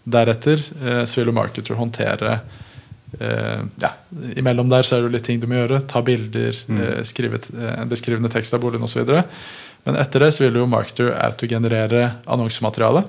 Deretter 0.04 0.60
eh, 0.82 1.04
så 1.06 1.20
vil 1.20 1.32
jo 1.32 1.38
marketer 1.38 1.78
håndtere 1.78 2.40
ja, 3.12 3.90
Imellom 4.40 4.70
der 4.70 4.86
så 4.88 4.96
er 4.96 5.02
det 5.02 5.08
jo 5.10 5.12
litt 5.12 5.26
ting 5.26 5.40
du 5.42 5.44
må 5.44 5.58
gjøre. 5.58 5.82
Ta 5.84 6.00
bilder, 6.00 6.56
eh, 6.72 7.02
skrive 7.04 7.42
en 7.52 7.90
beskrivende 7.90 8.30
tekst 8.32 8.54
av 8.56 8.62
boligen 8.62 8.86
osv. 8.86 9.04
Men 9.84 9.98
etter 10.00 10.24
det 10.24 10.30
så 10.32 10.46
vil 10.46 10.56
jo 10.62 10.70
marketer 10.70 11.12
autogenerere 11.20 12.06
annonsemateriale. 12.24 13.04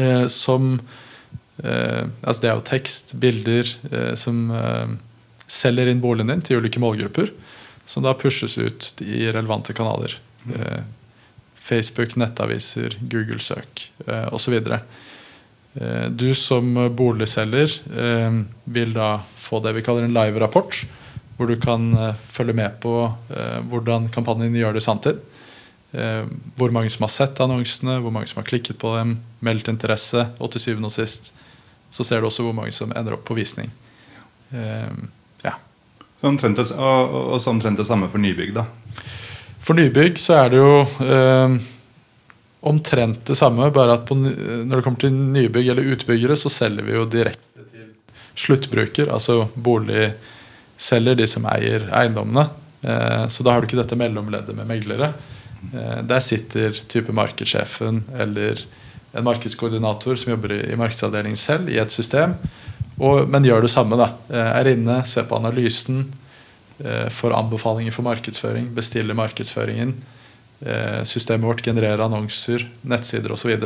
Eh, 0.00 0.26
som 0.32 0.72
eh, 1.62 2.06
Altså 2.22 2.40
det 2.40 2.50
er 2.50 2.56
jo 2.56 2.66
tekst, 2.70 3.14
bilder, 3.20 3.74
som 4.16 4.50
eh, 4.54 4.96
selger 5.50 5.90
inn 5.90 6.02
boligen 6.02 6.30
din 6.30 6.44
til 6.46 6.62
ulike 6.62 6.82
målgrupper. 6.82 7.32
Som 7.90 8.04
da 8.06 8.14
pushes 8.14 8.54
ut 8.58 9.00
i 9.02 9.26
relevante 9.32 9.74
kanaler. 9.74 10.14
Mm. 10.46 10.84
Facebook, 11.70 12.16
nettaviser, 12.16 12.96
Google-søk 13.00 13.92
eh, 14.06 14.28
osv. 14.34 14.54
Eh, 15.74 16.06
Du 16.10 16.34
som 16.34 16.70
boligselger 16.96 17.74
eh, 17.90 18.38
vil 18.64 18.94
da 18.94 19.20
få 19.36 19.60
det 19.62 19.74
vi 19.76 19.84
kaller 19.86 20.06
en 20.06 20.14
live-rapport. 20.14 20.84
Hvor 21.36 21.50
du 21.50 21.56
kan 21.60 21.92
eh, 21.94 22.14
følge 22.30 22.56
med 22.56 22.80
på 22.82 22.94
eh, 23.30 23.60
hvordan 23.70 24.08
kampanjen 24.14 24.56
gjør 24.56 24.74
det 24.74 24.82
i 24.82 24.86
sanntid. 24.86 25.20
Eh, 25.92 26.24
hvor 26.56 26.74
mange 26.74 26.90
som 26.90 27.06
har 27.06 27.14
sett 27.14 27.42
annonsene, 27.42 28.00
hvor 28.02 28.14
mange 28.14 28.30
som 28.30 28.42
har 28.42 28.48
klikket 28.50 28.78
på 28.78 28.94
dem, 28.96 29.18
meldt 29.42 29.70
interesse, 29.70 30.28
og 30.38 30.54
til 30.54 30.62
syvende 30.62 30.90
og 30.90 30.96
sist 30.96 31.32
så 31.90 32.04
ser 32.06 32.20
du 32.20 32.28
også 32.28 32.44
hvor 32.46 32.54
mange 32.54 32.70
som 32.70 32.92
ender 32.94 33.16
opp 33.16 33.24
på 33.26 33.34
visning. 33.34 33.70
Eh. 34.54 34.90
Så 34.94 35.19
omtrent 36.28 36.60
og, 36.60 37.14
og, 37.32 37.36
så 37.40 37.52
omtrent 37.52 37.80
det 37.80 37.86
samme 37.88 38.10
for 38.12 38.20
nybygg, 38.22 38.52
da. 38.56 38.66
For 39.60 39.76
nybygg 39.76 40.18
så 40.20 40.36
er 40.40 40.52
det 40.52 40.60
jo 40.60 40.74
eh, 41.04 41.54
omtrent 42.60 43.22
det 43.28 43.36
samme, 43.38 43.70
bare 43.72 43.98
at 43.98 44.06
på, 44.08 44.16
når 44.16 44.72
det 44.72 44.84
kommer 44.84 45.00
til 45.00 45.14
nybygg 45.14 45.70
eller 45.72 45.92
utbyggere, 45.94 46.36
så 46.36 46.52
selger 46.52 46.86
vi 46.86 46.96
jo 46.96 47.06
direkte 47.08 47.64
til 47.70 47.88
sluttbruker, 48.40 49.12
altså 49.12 49.46
boligselger, 49.54 51.16
de 51.20 51.28
som 51.28 51.48
eier 51.52 51.88
eiendommene. 51.88 52.48
Eh, 52.82 53.26
så 53.28 53.44
da 53.44 53.54
har 53.54 53.60
du 53.60 53.68
ikke 53.68 53.80
dette 53.80 53.98
mellomleddet 54.00 54.56
med 54.56 54.68
meglere. 54.68 55.12
Eh, 55.72 56.00
der 56.08 56.24
sitter 56.24 56.76
type 56.88 57.12
markedssjefen 57.16 58.04
eller 58.16 58.64
en 59.16 59.26
markedskoordinator 59.26 60.16
som 60.16 60.34
jobber 60.34 60.54
i, 60.54 60.60
i 60.72 60.78
markedsavdelingen 60.78 61.40
selv, 61.40 61.68
i 61.68 61.80
et 61.82 61.92
system, 61.92 62.36
og, 63.00 63.26
men 63.32 63.46
gjør 63.48 63.64
det 63.64 63.72
samme. 63.72 63.96
da. 64.00 64.10
Eh, 64.28 64.50
er 64.60 64.72
inne, 64.74 65.00
ser 65.08 65.26
på 65.30 65.38
analysen, 65.40 66.04
eh, 66.84 67.08
får 67.08 67.36
anbefalinger 67.38 67.96
for 67.96 68.06
markedsføring, 68.06 68.70
bestiller 68.76 69.16
markedsføringen. 69.18 69.94
Eh, 70.60 71.00
Systemet 71.08 71.48
vårt 71.48 71.64
genererer 71.64 72.04
annonser, 72.04 72.68
nettsider 72.82 73.32
osv. 73.32 73.56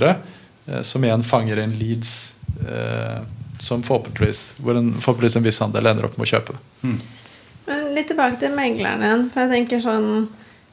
Som 0.87 1.05
igjen 1.05 1.25
fanger 1.27 1.59
inn 1.61 1.75
leads 1.77 2.33
eh, 2.65 3.21
som 3.61 3.83
forhåpentligvis, 3.83 4.55
hvor 4.59 4.79
en, 4.79 4.93
forhåpentligvis 4.95 5.37
en 5.37 5.45
viss 5.45 5.61
andel 5.63 5.91
ender 5.91 6.09
opp 6.09 6.17
med 6.19 6.27
å 6.27 6.31
kjøpe. 6.31 6.57
Men 7.67 7.91
litt 7.97 8.09
tilbake 8.13 8.41
til 8.41 8.55
meglerne 8.57 9.09
igjen. 9.09 9.27
For 9.33 9.45
jeg 9.45 9.53
tenker 9.55 9.83
sånn 9.85 10.09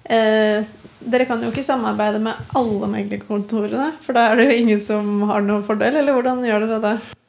eh, 0.05 0.69
Dere 1.01 1.25
kan 1.25 1.41
jo 1.41 1.49
ikke 1.49 1.65
samarbeide 1.65 2.19
med 2.21 2.53
alle 2.57 2.87
meglerkontorene. 2.91 3.87
For 4.05 4.13
da 4.13 4.27
er 4.29 4.37
det 4.37 4.43
jo 4.49 4.57
ingen 4.59 4.81
som 4.83 5.23
har 5.31 5.41
noen 5.41 5.63
fordel. 5.65 5.97
Eller 5.97 6.13
hvordan 6.13 6.43
gjør 6.45 6.67
dere 6.67 6.81
det? 6.83 7.20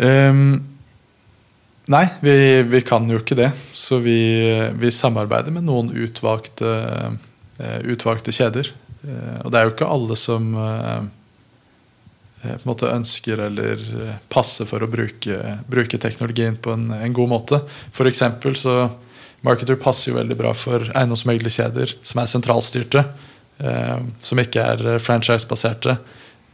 Ehm, 0.00 0.60
nei, 1.90 2.04
vi, 2.24 2.34
vi 2.70 2.80
kan 2.86 3.08
jo 3.10 3.20
ikke 3.20 3.38
det. 3.38 3.50
Så 3.76 4.00
vi, 4.04 4.18
vi 4.80 4.92
samarbeider 4.94 5.54
med 5.54 5.68
noen 5.68 5.92
utvalgte, 5.92 6.74
uh, 7.60 7.78
utvalgte 7.84 8.34
kjeder. 8.34 8.72
Uh, 9.04 9.40
og 9.44 9.52
det 9.52 9.60
er 9.60 9.68
jo 9.68 9.74
ikke 9.74 9.90
alle 9.92 10.16
som 10.18 10.50
eh, 10.60 11.08
på 12.40 12.50
en 12.56 12.68
måte 12.68 12.88
ønsker 12.88 13.40
eller 13.46 13.80
passer 14.32 14.68
for 14.68 14.80
å 14.84 14.88
bruke, 14.88 15.38
bruke 15.68 16.00
teknologien 16.00 16.56
på 16.56 16.72
en, 16.72 16.90
en 16.96 17.16
god 17.16 17.32
måte. 17.32 17.60
For 17.96 18.08
eksempel 18.08 18.56
så 18.56 18.82
Marketer 19.44 19.78
passer 19.80 20.10
jo 20.10 20.18
veldig 20.18 20.36
bra 20.36 20.50
for 20.52 20.84
eiendomsmeglerkjeder 20.92 21.94
som 22.04 22.20
er 22.20 22.28
sentralstyrte. 22.28 23.04
Eh, 23.60 23.98
som 24.24 24.40
ikke 24.40 24.62
er 24.64 25.02
franchise-baserte. 25.02 25.96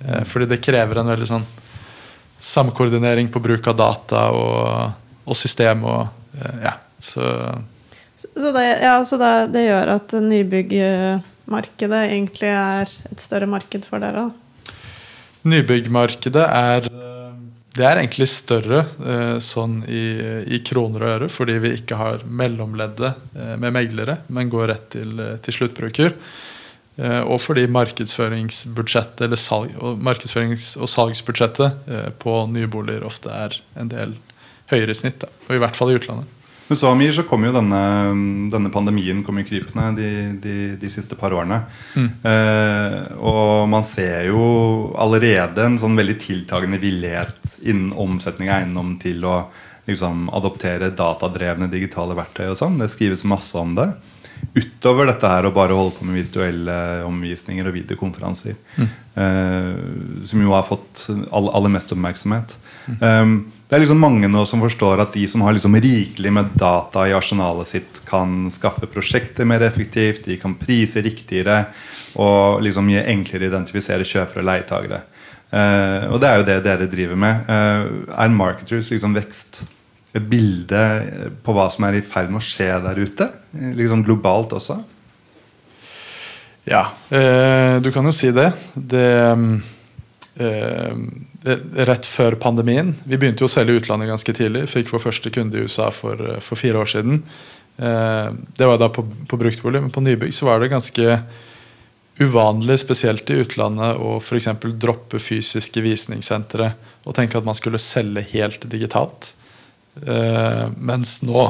Eh, 0.03 0.25
fordi 0.27 0.49
det 0.51 0.63
krever 0.65 1.01
en 1.01 1.13
veldig 1.13 1.29
sånn 1.31 1.47
samkoordinering 2.38 3.29
på 3.33 3.40
bruk 3.40 3.66
av 3.70 3.79
data 3.79 4.27
og, 4.35 4.92
og 5.25 5.38
system 5.38 5.85
og 5.88 6.03
eh, 6.40 6.61
ja, 6.68 6.75
så 6.99 7.31
Så, 8.16 8.53
det, 8.53 8.64
ja, 8.81 8.96
så 9.05 9.18
det, 9.20 9.33
det 9.53 9.66
gjør 9.66 9.90
at 9.99 10.12
nybyggmarkedet 10.25 12.03
egentlig 12.07 12.49
er 12.49 12.92
et 13.11 13.20
større 13.20 13.49
marked 13.51 13.85
for 13.85 14.01
dere? 14.01 14.31
Nybyggmarkedet 15.46 16.46
er 16.46 16.88
eh, 16.88 17.35
det 17.77 17.85
er 17.85 18.01
egentlig 18.01 18.31
større 18.33 18.87
eh, 19.05 19.37
sånn 19.44 19.83
i, 19.85 20.05
i 20.49 20.62
kroner 20.64 21.05
og 21.05 21.14
øre, 21.18 21.29
fordi 21.29 21.59
vi 21.61 21.75
ikke 21.77 22.01
har 22.01 22.25
mellomleddet 22.25 23.27
med 23.61 23.75
meglere, 23.77 24.22
men 24.33 24.49
går 24.49 24.70
rett 24.72 24.87
til, 24.96 25.20
til 25.44 25.59
sluttbruker. 25.59 26.16
Eh, 26.97 27.21
og 27.29 27.41
fordi 27.45 27.67
markedsføringsbudsjettet 27.69 29.27
eller 29.27 29.41
salg, 29.41 29.75
markedsførings- 30.01 30.75
og 30.81 30.89
salgsbudsjettet 30.89 31.91
eh, 31.93 32.09
på 32.23 32.39
nye 32.53 32.71
boliger 32.73 33.05
ofte 33.05 33.33
er 33.33 33.59
en 33.77 33.93
del 33.93 34.17
høyere 34.73 34.95
i 34.95 34.99
snitt. 34.99 35.21
Da, 35.21 35.31
og 35.49 35.59
i 35.59 35.61
hvert 35.61 35.77
fall 35.77 35.93
i 35.93 35.99
utlandet. 35.99 36.33
Men 36.67 36.79
så 36.81 36.89
Amir, 36.91 37.13
så 37.15 37.23
kom 37.23 37.45
jo 37.47 37.53
denne, 37.55 37.81
denne 38.51 38.73
pandemien 38.75 39.21
kom 39.23 39.37
jo 39.39 39.45
krypende 39.47 39.93
de, 40.01 40.09
de, 40.43 40.55
de 40.81 40.89
siste 40.91 41.15
par 41.19 41.37
årene. 41.37 41.61
Eh, 42.27 42.97
og 43.23 43.69
man 43.71 43.87
ser 43.87 44.33
jo 44.33 44.41
allerede 44.99 45.63
en 45.63 45.79
sånn 45.79 45.95
veldig 45.99 46.17
tiltagende 46.25 46.81
villighet 46.83 47.61
innen 47.63 47.93
omsetning 47.95 48.51
av 48.51 48.65
eiendom 48.65 48.97
til 49.03 49.23
å 49.29 49.37
liksom, 49.87 50.27
adoptere 50.35 50.91
datadrevne 50.91 51.71
digitale 51.71 52.19
verktøy 52.19 52.49
og 52.49 52.59
sånn. 52.59 52.81
Det 52.83 52.91
skrives 52.91 53.23
masse 53.29 53.55
om 53.61 53.77
det. 53.79 53.93
Utover 54.57 55.11
dette 55.11 55.29
her 55.29 55.49
å 55.49 55.53
bare 55.55 55.77
holde 55.77 55.99
på 55.99 56.07
med 56.07 56.16
virtuelle 56.16 56.77
omvisninger 57.05 57.66
og 57.68 57.75
videokonferanser. 57.77 58.57
Eh, 58.81 59.75
som 60.29 60.42
jo 60.44 60.55
har 60.55 60.64
fått 60.64 61.07
all, 61.31 61.51
aller 61.57 61.72
mest 61.72 61.92
oppmerksomhet. 61.92 62.57
Um, 63.01 63.37
det 63.66 63.77
er 63.77 63.83
liksom 63.83 63.99
mange 63.99 64.29
nå 64.31 64.44
som 64.46 64.62
forstår 64.62 65.01
at 65.03 65.16
de 65.16 65.25
som 65.29 65.42
har 65.42 65.57
liksom 65.57 65.75
rikelig 65.83 66.33
med 66.33 66.53
data 66.61 67.07
i 67.09 67.14
arsenalet 67.16 67.68
sitt, 67.68 68.03
kan 68.07 68.46
skaffe 68.53 68.87
prosjekter 68.87 69.49
mer 69.49 69.64
effektivt, 69.66 70.25
de 70.29 70.38
kan 70.38 70.55
prise 70.61 71.03
riktigere 71.03 71.64
og 72.22 72.62
liksom 72.64 72.92
enklere 73.03 73.51
identifisere 73.51 74.07
kjøpere 74.07 74.44
og 74.44 74.51
leietagere. 74.53 75.01
Uh, 75.51 76.12
og 76.12 76.20
det 76.22 76.29
er 76.29 76.38
jo 76.38 76.46
det 76.46 76.61
dere 76.64 76.90
driver 76.90 77.18
med. 77.18 77.51
Uh, 77.51 78.07
er 78.14 78.37
Marketers 78.37 78.92
liksom 78.92 79.16
vekst 79.18 79.64
bilde 80.20 80.83
på 81.44 81.55
hva 81.57 81.68
som 81.72 81.87
er 81.88 81.98
i 81.98 82.05
ferd 82.05 82.31
med 82.33 82.40
å 82.40 82.46
skje 82.46 82.68
der 82.85 83.00
ute? 83.00 83.31
Eh, 83.57 83.72
Liksom 83.79 84.05
globalt 84.07 84.55
også? 84.57 84.79
Ja, 86.66 86.88
eh, 87.14 87.79
du 87.83 87.92
kan 87.94 88.07
jo 88.09 88.14
si 88.14 88.33
det. 88.35 88.50
Det, 88.74 89.07
eh, 90.42 90.94
det 91.46 91.59
Rett 91.87 92.07
før 92.11 92.35
pandemien 92.42 92.90
Vi 93.05 93.14
begynte 93.14 93.44
jo 93.44 93.46
å 93.46 93.52
selge 93.52 93.76
utlandet 93.79 94.11
ganske 94.11 94.35
tidlig. 94.35 94.64
Fikk 94.72 94.90
vår 94.90 95.05
første 95.05 95.31
kunde 95.31 95.61
i 95.61 95.66
USA 95.68 95.92
for, 95.94 96.18
eh, 96.18 96.40
for 96.40 96.59
fire 96.59 96.83
år 96.83 96.90
siden. 96.90 97.22
Eh, 97.79 98.31
det 98.57 98.66
var 98.66 98.81
da 98.81 98.88
på, 98.88 99.05
på 99.29 99.38
bruktbolig, 99.38 99.83
men 99.83 99.94
på 99.94 100.02
nybygg 100.02 100.35
så 100.35 100.48
var 100.48 100.61
det 100.61 100.72
ganske 100.72 101.20
uvanlig, 102.18 102.79
spesielt 102.81 103.31
i 103.31 103.40
utlandet, 103.44 103.98
å 104.00 104.16
f.eks. 104.16 104.48
droppe 104.81 105.20
fysiske 105.20 105.83
visningssentre 105.85 106.72
og 107.05 107.14
tenke 107.14 107.37
at 107.38 107.44
man 107.44 107.57
skulle 107.59 107.81
selge 107.83 108.24
helt 108.33 108.64
digitalt. 108.72 109.35
Eh, 110.03 110.65
mens 110.77 111.21
nå, 111.25 111.47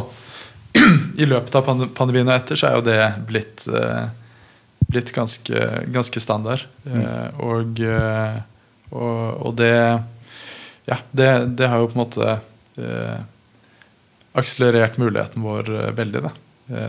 i 1.23 1.27
løpet 1.27 1.59
av 1.59 1.67
pande- 1.67 1.91
pandemien 1.97 2.29
og 2.29 2.37
etter, 2.37 2.59
så 2.59 2.71
er 2.71 2.79
jo 2.79 2.87
det 2.87 3.01
blitt 3.27 3.67
eh, 3.67 4.07
blitt 4.87 5.11
ganske, 5.15 5.63
ganske 5.91 6.21
standard. 6.23 6.63
Eh, 6.87 7.41
og, 7.43 7.81
og, 8.93 9.23
og 9.49 9.57
det 9.59 9.75
Ja, 10.87 11.01
det, 11.11 11.31
det 11.59 11.67
har 11.67 11.81
jo 11.83 11.89
på 11.91 11.99
en 11.99 12.05
måte 12.05 12.35
akselerert 14.37 14.99
muligheten 15.01 15.43
vår 15.43 15.71
veldig. 15.97 16.21
Da. 16.23 16.31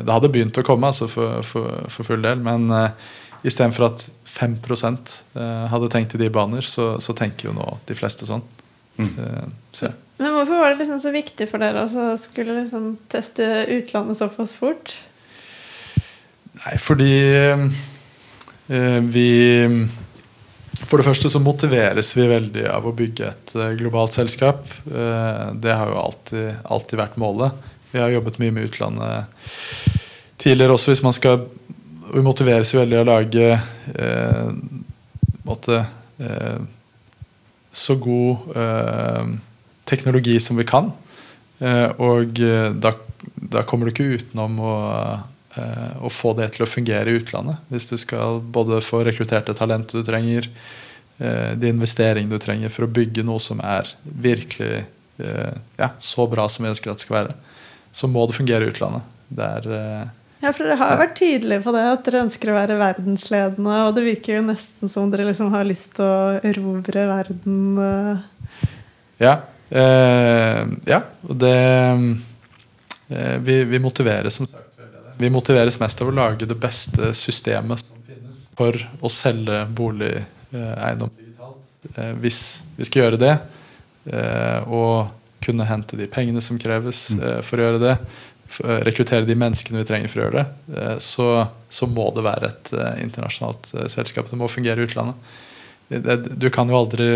Det 0.04 0.14
hadde 0.14 0.30
begynt 0.30 0.60
å 0.60 0.64
komme 0.68 0.92
altså 0.92 1.08
for, 1.10 1.40
for, 1.48 1.88
for 1.90 2.06
full 2.06 2.22
del, 2.22 2.44
men 2.44 2.68
uh, 2.70 2.92
istedenfor 3.48 3.88
at 3.88 4.06
5 4.28 4.58
uh, 4.68 5.66
hadde 5.72 5.90
tenkt 5.94 6.14
i 6.14 6.22
de 6.22 6.30
baner, 6.30 6.62
så, 6.62 7.00
så 7.02 7.16
tenker 7.18 7.50
jo 7.50 7.56
nå 7.56 7.66
de 7.90 7.98
fleste 7.98 8.28
sånn. 8.30 8.44
Mm. 9.00 9.10
Uh, 9.18 9.48
så, 9.72 9.90
Men 10.18 10.34
hvorfor 10.34 10.62
var 10.62 10.74
det 10.74 10.82
liksom 10.82 11.00
så 11.02 11.14
viktig 11.14 11.46
for 11.50 11.62
dere 11.62 11.86
å 11.86 12.08
skulle 12.18 12.56
liksom 12.62 12.96
teste 13.12 13.46
utlandet 13.78 14.18
såpass 14.18 14.56
fort? 14.58 14.96
Nei, 16.58 16.74
fordi 16.82 17.14
eh, 17.38 19.00
vi 19.06 19.30
For 20.88 20.98
det 20.98 21.06
første 21.06 21.30
så 21.30 21.42
motiveres 21.44 22.14
vi 22.18 22.26
veldig 22.30 22.66
av 22.72 22.88
å 22.88 22.96
bygge 22.98 23.30
et 23.30 23.54
eh, 23.58 23.76
globalt 23.78 24.18
selskap. 24.18 24.66
Eh, 24.88 25.46
det 25.62 25.76
har 25.76 25.92
jo 25.92 26.02
alltid, 26.02 26.48
alltid 26.66 27.02
vært 27.02 27.20
målet. 27.22 27.68
Vi 27.92 28.02
har 28.02 28.14
jobbet 28.14 28.40
mye 28.42 28.56
med 28.56 28.70
utlandet 28.72 29.30
tidligere 30.38 30.78
også, 30.78 30.94
hvis 30.94 31.06
man 31.06 31.16
skal 31.18 31.48
Vi 32.08 32.22
motiveres 32.24 32.70
veldig 32.72 32.96
av 32.96 33.04
å 33.04 33.08
lage 33.10 33.48
eh, 33.52 34.52
måte, 35.44 35.82
eh, 36.24 36.62
så 37.76 37.98
god 38.00 38.56
eh, 38.56 39.34
teknologi 39.88 40.38
som 40.44 40.60
vi 40.60 40.68
kan. 40.68 40.92
Eh, 41.60 41.90
og 42.04 42.40
eh, 42.44 42.70
da, 42.78 42.94
da 43.34 43.64
kommer 43.68 43.88
du 43.88 43.94
ikke 43.94 44.20
utenom 44.22 44.60
å, 44.62 44.76
eh, 45.58 45.94
å 46.06 46.12
få 46.14 46.36
det 46.38 46.52
til 46.56 46.66
å 46.66 46.70
fungere 46.70 47.12
i 47.12 47.22
utlandet. 47.22 47.64
Hvis 47.74 47.90
du 47.92 47.98
skal 48.02 48.42
både 48.42 48.82
få 48.86 49.02
rekruttert 49.08 49.50
det 49.50 49.58
talentet 49.60 49.98
du 49.98 50.06
trenger, 50.08 50.52
de 51.18 51.72
investeringene 51.72 52.30
du 52.30 52.38
trenger 52.38 52.70
for 52.70 52.86
å 52.86 52.92
bygge 52.94 53.24
noe 53.26 53.42
som 53.42 53.58
er 53.66 53.88
virkelig 54.06 54.84
ja, 55.18 55.88
så 55.98 56.28
bra 56.30 56.44
som 56.46 56.62
vi 56.62 56.70
ønsker 56.70 56.92
at 56.92 57.00
det 57.00 57.06
skal 57.08 57.16
være, 57.16 57.34
så 57.90 58.06
må 58.06 58.28
det 58.30 58.36
fungere 58.38 58.68
i 58.68 58.70
utlandet. 58.70 59.08
Det 59.26 59.48
er 59.48 59.66
Ja, 60.44 60.52
for 60.52 60.62
dere 60.62 60.78
har 60.78 60.94
jo 60.94 61.00
vært 61.02 61.18
tydelige 61.18 61.66
på 61.66 61.74
det, 61.74 61.82
at 61.90 62.06
dere 62.06 62.22
ønsker 62.28 62.54
å 62.54 62.60
være 62.60 62.78
verdensledende. 62.78 63.80
Og 63.88 63.98
det 63.98 64.06
virker 64.12 64.38
jo 64.38 64.46
nesten 64.52 64.94
som 64.94 65.10
dere 65.10 65.26
liksom 65.32 65.50
har 65.58 65.66
lyst 65.66 65.96
til 65.98 66.06
å 66.06 66.38
erobre 66.46 67.08
verden. 67.10 67.58
Ja. 69.18 69.40
Eh, 69.70 70.62
ja, 70.88 71.02
og 71.28 71.36
det 71.42 71.58
eh, 73.10 73.38
vi, 73.44 73.64
vi 73.68 73.80
motiveres. 73.84 74.40
Vi 75.18 75.30
motiveres 75.34 75.80
mest 75.82 76.02
av 76.02 76.12
å 76.12 76.16
lage 76.16 76.48
det 76.48 76.58
beste 76.62 77.12
systemet 77.18 77.82
som 77.82 78.02
finnes 78.06 78.44
for 78.58 78.78
å 79.02 79.12
selge 79.12 79.64
boligeiendom 79.76 81.12
digitalt. 81.16 81.72
Eh, 81.96 82.14
hvis 82.22 82.42
vi 82.78 82.88
skal 82.88 83.04
gjøre 83.04 83.22
det, 83.22 83.36
eh, 84.14 84.60
og 84.70 85.10
kunne 85.44 85.68
hente 85.70 85.98
de 85.98 86.08
pengene 86.12 86.42
som 86.44 86.60
kreves 86.62 87.10
eh, 87.18 87.42
for 87.46 87.58
å 87.58 87.68
gjøre 87.68 87.84
det, 87.84 87.98
rekruttere 88.88 89.28
de 89.28 89.36
menneskene 89.36 89.82
vi 89.82 89.88
trenger 89.90 90.08
for 90.08 90.22
å 90.22 90.24
gjøre 90.24 90.40
det, 90.40 90.92
så, 91.04 91.26
så 91.68 91.84
må 91.92 92.06
det 92.16 92.24
være 92.24 92.48
et 92.48 92.70
internasjonalt 93.04 93.68
selskap. 93.92 94.30
Det 94.32 94.40
må 94.40 94.48
fungere 94.48 94.80
i 94.80 94.88
utlandet. 94.88 95.34
Det, 95.92 96.16
du 96.40 96.48
kan 96.56 96.72
jo 96.72 96.78
aldri 96.80 97.10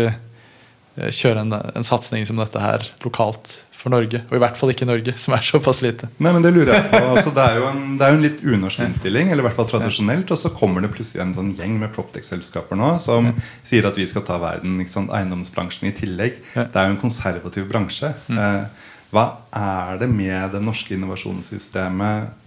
kjøre 0.96 1.44
en, 1.46 1.52
en 1.52 1.86
satsing 1.86 2.26
som 2.28 2.40
dette 2.40 2.60
her 2.60 2.84
lokalt 3.04 3.62
for 3.82 3.90
Norge. 3.92 4.20
Og 4.28 4.36
i 4.36 4.40
hvert 4.42 4.58
fall 4.58 4.70
ikke 4.72 4.86
Norge, 4.86 5.14
som 5.18 5.34
er 5.34 5.44
såpass 5.46 5.80
lite. 5.82 6.08
Nei, 6.22 6.32
men 6.34 6.44
Det 6.44 6.52
lurer 6.54 6.72
jeg 6.76 6.90
på. 6.90 7.00
Altså, 7.14 7.32
det, 7.34 7.46
er 7.46 7.58
jo 7.58 7.64
en, 7.70 7.80
det 7.98 8.06
er 8.06 8.12
jo 8.12 8.18
en 8.18 8.26
litt 8.26 8.44
unorsk 8.44 8.84
innstilling, 8.84 9.32
eller 9.32 9.42
i 9.42 9.46
hvert 9.48 9.58
fall 9.58 9.70
tradisjonelt. 9.70 10.30
Og 10.34 10.38
så 10.38 10.52
kommer 10.54 10.84
det 10.84 10.92
plutselig 10.94 11.24
en 11.24 11.34
sånn 11.36 11.54
gjeng 11.58 11.78
med 11.80 11.94
Proptech-selskaper 11.96 12.78
nå 12.78 12.92
som 13.02 13.32
sier 13.66 13.88
at 13.88 13.98
vi 13.98 14.06
skal 14.10 14.26
ta 14.28 14.38
verden, 14.42 14.78
sant, 14.92 15.12
eiendomsbransjen 15.16 15.90
i 15.90 15.96
tillegg. 15.96 16.38
Ja. 16.54 16.68
Det 16.68 16.78
er 16.78 16.88
jo 16.88 16.96
en 16.96 17.02
konservativ 17.02 17.66
bransje. 17.72 18.12
Mm. 18.28 18.70
hva 19.12 19.24
er 19.52 19.98
det 20.00 20.08
med 20.08 20.54
det 20.54 20.62
norske 20.64 20.94
innovasjonssystemet 20.96 22.38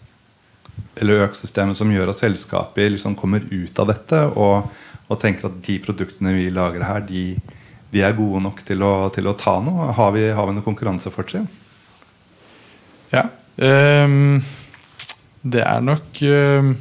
eller 0.95 1.25
økosystemet 1.27 1.77
som 1.77 1.91
gjør 1.91 2.11
at 2.11 2.21
selskaper 2.21 2.89
liksom 2.93 3.15
kommer 3.19 3.43
ut 3.51 3.79
av 3.81 3.89
dette 3.91 4.21
og, 4.39 4.71
og 5.09 5.19
tenker 5.21 5.49
at 5.49 5.59
de 5.67 5.75
produktene 5.83 6.33
vi 6.37 6.47
lager 6.53 6.85
her, 6.87 7.03
de, 7.05 7.35
de 7.93 8.01
er 8.03 8.17
gode 8.17 8.41
nok 8.43 8.63
til 8.67 8.83
å, 8.85 8.93
til 9.15 9.29
å 9.29 9.35
ta 9.39 9.57
noe? 9.63 9.91
Har 9.95 10.11
vi, 10.15 10.25
har 10.35 10.49
vi 10.49 10.55
noe 10.57 10.65
konkurransefortrinn? 10.65 11.47
Ja. 13.13 13.27
Um, 13.55 14.41
det 15.45 15.61
er 15.63 15.83
nok 15.85 16.17
um, 16.27 16.73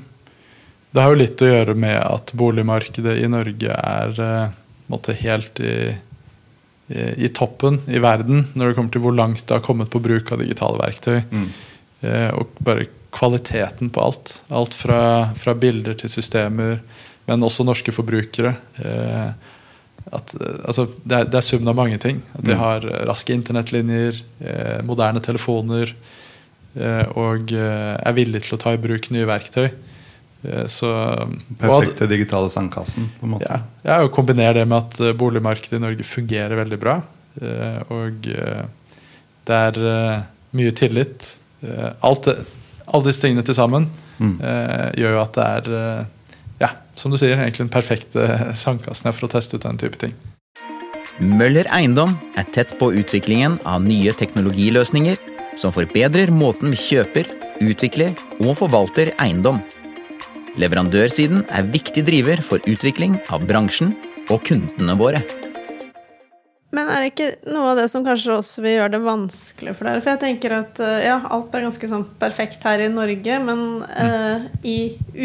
Det 0.91 1.03
har 1.05 1.13
jo 1.13 1.21
litt 1.21 1.45
å 1.45 1.51
gjøre 1.51 1.77
med 1.79 2.01
at 2.01 2.33
boligmarkedet 2.35 3.15
i 3.23 3.29
Norge 3.31 3.77
er 3.77 4.19
uh, 4.19 5.13
helt 5.21 5.61
i, 5.63 5.77
i, 6.89 7.05
i 7.27 7.31
toppen 7.31 7.79
i 7.87 8.03
verden 8.03 8.49
når 8.55 8.73
det 8.73 8.79
kommer 8.79 8.97
til 8.97 9.05
hvor 9.05 9.15
langt 9.15 9.45
det 9.47 9.55
har 9.55 9.63
kommet 9.63 9.93
på 9.93 10.03
bruk 10.03 10.33
av 10.35 10.43
digitale 10.43 10.81
verktøy. 10.83 11.23
Mm. 11.31 11.49
Uh, 12.05 12.31
og 12.41 12.59
bare 12.65 12.89
kvaliteten 13.15 13.91
på 13.91 14.01
alt. 14.01 14.43
Alt 14.49 14.75
fra, 14.75 15.29
fra 15.39 15.55
bilder 15.55 15.95
til 15.99 16.11
systemer, 16.11 16.81
men 17.29 17.47
også 17.47 17.65
norske 17.67 17.95
forbrukere. 17.95 18.55
Eh, 18.83 19.53
at, 20.13 20.35
eh, 20.41 20.59
altså, 20.69 20.89
det, 21.05 21.17
er, 21.17 21.25
det 21.31 21.39
er 21.41 21.47
summen 21.47 21.69
av 21.73 21.77
mange 21.79 21.99
ting. 22.03 22.23
At 22.39 22.45
de 22.45 22.53
Mm. 22.55 22.59
har 22.61 22.85
eh, 22.91 23.05
raske 23.09 23.33
internettlinjer, 23.35 24.21
eh, 24.45 24.83
moderne 24.85 25.21
telefoner, 25.25 25.95
eh, 26.77 27.05
og 27.17 27.53
eh, 27.53 27.97
er 28.05 28.13
villig 28.17 28.43
til 28.45 28.57
å 28.59 28.61
ta 28.61 28.73
i 28.75 28.81
bruk 28.83 29.11
nye 29.15 29.27
verktøy. 29.27 29.71
Eh, 30.45 30.67
så, 30.69 30.91
Perfekte 31.59 32.07
digitale 32.11 32.51
sandkassen. 32.53 33.09
på 33.21 33.25
en 33.27 33.31
måte. 33.37 33.49
ja, 33.49 33.61
ja, 33.85 34.03
og 34.05 34.13
kombinere 34.13 34.55
det 34.61 34.69
med 34.69 34.79
at 34.83 35.17
boligmarkedet 35.17 35.79
i 35.81 35.85
Norge 35.87 36.05
fungerer 36.05 36.57
veldig 36.65 36.81
bra. 36.81 37.01
Og 37.91 38.21
det 39.45 39.57
er 39.57 39.79
mye 40.55 40.71
tillit. 40.79 41.33
Alt 42.01 42.29
alle 42.31 43.05
disse 43.09 43.25
tingene 43.25 43.43
til 43.45 43.55
sammen 43.57 43.89
Mm. 44.21 44.37
gjør 44.95 45.11
jo 45.17 45.21
at 45.25 45.33
det 45.35 45.45
er 45.45 46.07
ja, 46.65 46.71
som 46.99 47.13
du 47.13 47.19
sier, 47.21 47.37
egentlig 47.37 47.67
den 47.67 47.75
perfekte 47.75 48.27
sandkassen 48.59 49.13
for 49.13 49.29
å 49.29 49.35
teste 49.37 49.59
ut 49.59 49.67
den 49.67 49.81
type 49.81 50.01
ting. 50.01 50.15
Møller 51.23 51.69
Eiendom 51.71 52.17
er 52.35 52.49
tett 52.51 52.75
på 52.81 52.91
utviklingen 52.99 53.61
av 53.71 53.85
nye 53.87 54.15
teknologiløsninger 54.19 55.21
som 55.61 55.71
forbedrer 55.75 56.33
måten 56.35 56.75
vi 56.75 56.81
kjøper, 56.81 57.31
utvikler 57.63 58.17
og 58.41 58.57
forvalter 58.59 59.13
eiendom. 59.23 59.61
Leverandørsiden 60.59 61.45
er 61.55 61.71
viktig 61.71 62.05
driver 62.07 62.43
for 62.43 62.63
utvikling 62.71 63.17
av 63.35 63.47
bransjen 63.47 63.95
og 64.31 64.43
kundene 64.47 64.99
våre. 64.99 65.23
Men 66.75 66.91
er 66.91 67.03
det 67.03 67.11
ikke 67.13 67.53
noe 67.55 67.73
av 67.73 67.79
det 67.79 67.87
som 67.93 68.05
kanskje 68.07 68.35
også 68.35 68.63
vil 68.65 68.77
gjøre 68.79 68.95
det 68.97 69.03
vanskelig 69.05 69.75
for 69.79 69.89
dere? 69.89 70.03
For 70.03 70.15
jeg 70.15 70.23
tenker 70.25 70.55
at 70.57 70.81
eh, 70.83 71.05
ja, 71.07 71.19
alt 71.35 71.55
er 71.55 71.67
ganske 71.69 71.91
sånn 71.91 72.07
perfekt 72.19 72.65
her 72.67 72.83
i 72.83 72.91
Norge, 72.91 73.37
men 73.47 73.61
eh, 73.95 74.49
i 74.67 74.79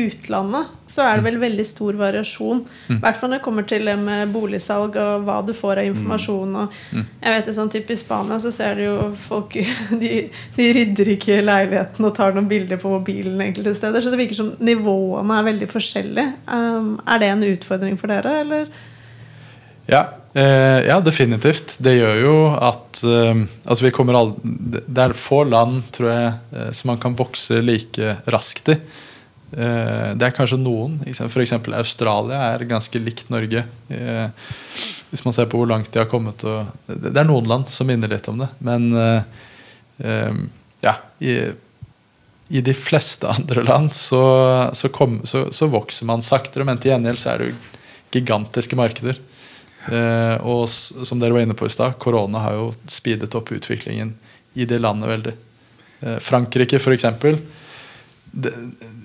utlandet 0.05 0.75
så 0.89 1.05
er 1.05 1.19
det 1.19 1.25
vel 1.27 1.39
veldig 1.41 1.65
stor 1.69 1.97
variasjon. 1.97 2.61
I 2.89 2.99
hvert 3.01 3.17
fall 3.17 3.31
når 3.31 3.41
det 3.41 3.45
kommer 3.45 3.65
til 3.69 3.85
det 3.89 3.95
med 4.01 4.33
boligsalg 4.33 4.97
og 4.97 5.25
hva 5.25 5.39
du 5.45 5.53
får 5.57 5.81
av 5.83 5.89
informasjon. 5.89 6.55
Og 6.63 6.77
jeg 6.97 7.33
vet 7.35 7.49
det 7.49 7.55
sånn 7.57 7.73
typ 7.73 7.93
I 7.93 7.97
Spania 7.99 8.39
så 8.41 8.53
ser 8.53 8.77
du 8.77 8.85
jo 8.85 8.95
folk 9.21 9.57
de, 10.01 10.13
de 10.57 10.69
rydder 10.77 11.13
ikke 11.15 11.41
leiligheten 11.45 12.09
og 12.09 12.15
tar 12.17 12.33
noen 12.35 12.49
bilder 12.49 12.81
på 12.81 12.93
mobilen 12.93 13.41
enkelte 13.45 13.75
steder. 13.77 14.01
Så 14.01 14.13
det 14.13 14.21
virker 14.21 14.39
som 14.39 14.53
nivåene 14.61 15.39
er 15.39 15.49
veldig 15.49 15.69
forskjellige. 15.69 16.31
Um, 16.49 16.95
er 17.05 17.21
det 17.21 17.33
en 17.33 17.49
utfordring 17.51 17.99
for 18.01 18.11
dere, 18.11 18.39
eller? 18.45 18.73
Ja, 19.89 20.01
eh, 20.37 20.85
ja, 20.85 20.99
definitivt. 21.01 21.77
Det 21.81 21.95
gjør 21.97 22.21
jo 22.21 22.33
at 22.53 23.01
eh, 23.03 23.43
altså 23.65 23.87
vi 23.87 23.93
kommer 23.95 24.17
all, 24.19 24.33
Det 24.43 25.03
er 25.03 25.17
få 25.17 25.43
land, 25.49 25.83
tror 25.95 26.11
jeg, 26.11 26.33
eh, 26.53 26.71
som 26.77 26.93
man 26.93 27.01
kan 27.01 27.17
vokse 27.17 27.61
like 27.65 28.17
raskt 28.29 28.73
i. 28.75 28.79
Eh, 29.51 30.09
det 30.13 30.27
er 30.27 30.35
kanskje 30.35 30.59
noen. 30.61 30.99
F.eks. 31.09 31.55
Australia 31.73 32.43
er 32.53 32.67
ganske 32.69 33.01
likt 33.01 33.31
Norge. 33.33 33.65
Eh, 33.89 34.51
hvis 35.09 35.25
man 35.25 35.33
ser 35.33 35.49
på 35.49 35.61
hvor 35.61 35.69
langt 35.69 35.91
de 35.93 36.03
har 36.03 36.09
kommet. 36.11 36.45
Og, 36.45 36.69
det 36.87 37.15
er 37.17 37.27
noen 37.27 37.49
land 37.49 37.71
som 37.73 37.89
minner 37.89 38.11
litt 38.11 38.29
om 38.29 38.43
det. 38.43 38.51
Men 38.65 38.91
eh, 38.93 40.37
ja 40.85 40.93
i, 41.19 41.33
i 42.47 42.61
de 42.63 42.73
fleste 42.77 43.27
andre 43.35 43.65
land 43.65 43.93
så, 43.97 44.21
så, 44.73 44.91
kom, 44.93 45.19
så, 45.27 45.47
så 45.55 45.69
vokser 45.71 46.07
man 46.09 46.23
saktere, 46.25 46.67
men 46.67 46.79
til 46.81 46.93
gjengjeld 46.93 47.21
så 47.21 47.33
er 47.33 47.41
det 47.41 47.51
jo 47.51 47.57
gigantiske 48.13 48.77
markeder. 48.79 49.19
Eh, 49.89 50.35
og 50.45 50.65
som 50.69 51.21
dere 51.21 51.35
var 51.35 51.45
inne 51.45 51.57
på 51.57 51.67
i 51.67 51.73
stad, 51.73 51.97
korona 52.01 52.45
har 52.45 52.57
jo 52.57 52.71
speedet 52.89 53.35
opp 53.37 53.51
utviklingen 53.55 54.15
i 54.59 54.67
det 54.69 54.81
landet 54.81 55.11
veldig. 55.11 55.37
Eh, 56.01 56.19
Frankrike, 56.23 56.79
f.eks. 56.79 57.07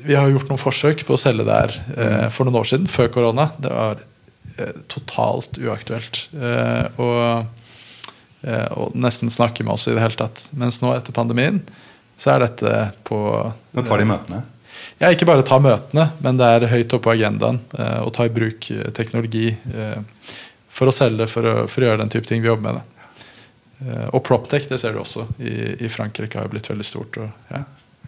Vi 0.05 0.17
har 0.17 0.29
gjort 0.29 0.51
noen 0.51 0.61
forsøk 0.61 1.07
på 1.09 1.17
å 1.17 1.21
selge 1.21 1.47
der 1.49 1.79
eh, 1.97 2.27
for 2.33 2.45
noen 2.45 2.61
år 2.61 2.69
siden, 2.75 2.91
før 2.91 3.09
korona. 3.15 3.49
Det 3.57 3.73
var 3.73 4.03
totalt 4.89 5.59
uaktuelt. 5.59 6.29
Eh, 6.35 7.01
og, 7.01 7.47
eh, 8.43 8.67
og 8.79 8.95
nesten 8.95 9.33
snakke 9.33 9.65
med 9.65 9.75
oss 9.77 9.89
i 9.89 9.95
det 9.95 10.03
hele 10.05 10.19
tatt. 10.19 10.49
Mens 10.59 10.81
nå, 10.83 10.93
etter 10.95 11.17
pandemien, 11.17 11.63
så 12.17 12.35
er 12.35 12.45
dette 12.47 12.75
på 13.09 13.19
Nå 13.75 13.87
tar 13.87 13.99
de 13.99 14.07
møtene. 14.07 14.45
ja, 15.01 15.11
ikke 15.11 15.27
bare 15.27 15.47
ta 15.47 15.59
møtene, 15.59 16.11
men 16.23 16.39
det 16.39 16.47
er 16.47 16.69
høyt 16.71 16.95
oppe 16.95 17.09
på 17.09 17.15
agendaen 17.17 17.61
eh, 17.79 18.01
å 18.05 18.13
ta 18.15 18.29
i 18.29 18.35
bruk 18.35 18.69
teknologi 18.95 19.49
eh, 19.51 19.99
for 20.75 20.91
å 20.91 20.95
selge, 20.95 21.29
for 21.31 21.47
å, 21.47 21.55
for 21.71 21.85
å 21.85 21.91
gjøre 21.91 22.03
den 22.03 22.13
type 22.13 22.29
ting 22.29 22.43
vi 22.43 22.51
jobber 22.51 22.73
med. 22.73 22.81
det. 22.81 22.95
Eh, 23.85 24.09
og 24.11 24.25
Proptech, 24.27 24.69
det 24.71 24.81
ser 24.83 24.97
du 24.97 25.03
også. 25.05 25.29
I, 25.39 25.55
i 25.87 25.91
Frankrike 25.93 26.41
har 26.41 26.49
jo 26.49 26.55
blitt 26.57 26.71
veldig 26.71 26.87
stort. 26.87 27.21
Og, 27.23 27.31
ja. 27.53 27.65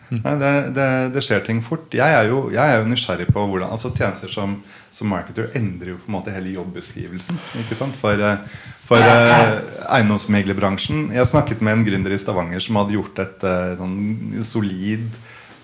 Nei, 0.07 0.37
det, 0.38 0.50
det, 0.76 0.87
det 1.16 1.22
skjer 1.24 1.42
ting 1.46 1.61
fort. 1.66 1.90
Jeg 1.94 2.14
er 2.14 2.29
jo, 2.31 2.44
jeg 2.55 2.62
er 2.62 2.79
jo 2.79 2.90
nysgjerrig 2.90 3.26
på 3.35 3.42
hvordan 3.50 3.72
altså 3.74 3.90
Tjenester 3.90 4.31
som, 4.31 4.55
som 4.94 5.11
marketer 5.11 5.50
endrer 5.59 5.94
jo 5.94 5.98
på 5.98 6.07
en 6.07 6.14
måte 6.14 6.35
hele 6.35 6.52
jobbeskrivelsen 6.55 7.40
ikke 7.64 7.79
sant? 7.79 7.98
for, 7.98 8.14
eh, 8.22 8.61
for 8.87 9.02
eh, 9.02 9.57
eiendomsmeglerbransjen. 9.98 11.09
Jeg 11.16 11.31
snakket 11.33 11.64
med 11.66 11.79
en 11.79 11.87
gründer 11.88 12.14
i 12.14 12.20
Stavanger 12.22 12.62
som 12.62 12.79
hadde 12.79 12.94
gjort 12.94 13.22
et 13.24 13.48
eh, 13.50 13.74
sånn 13.81 13.98
solid 14.46 15.11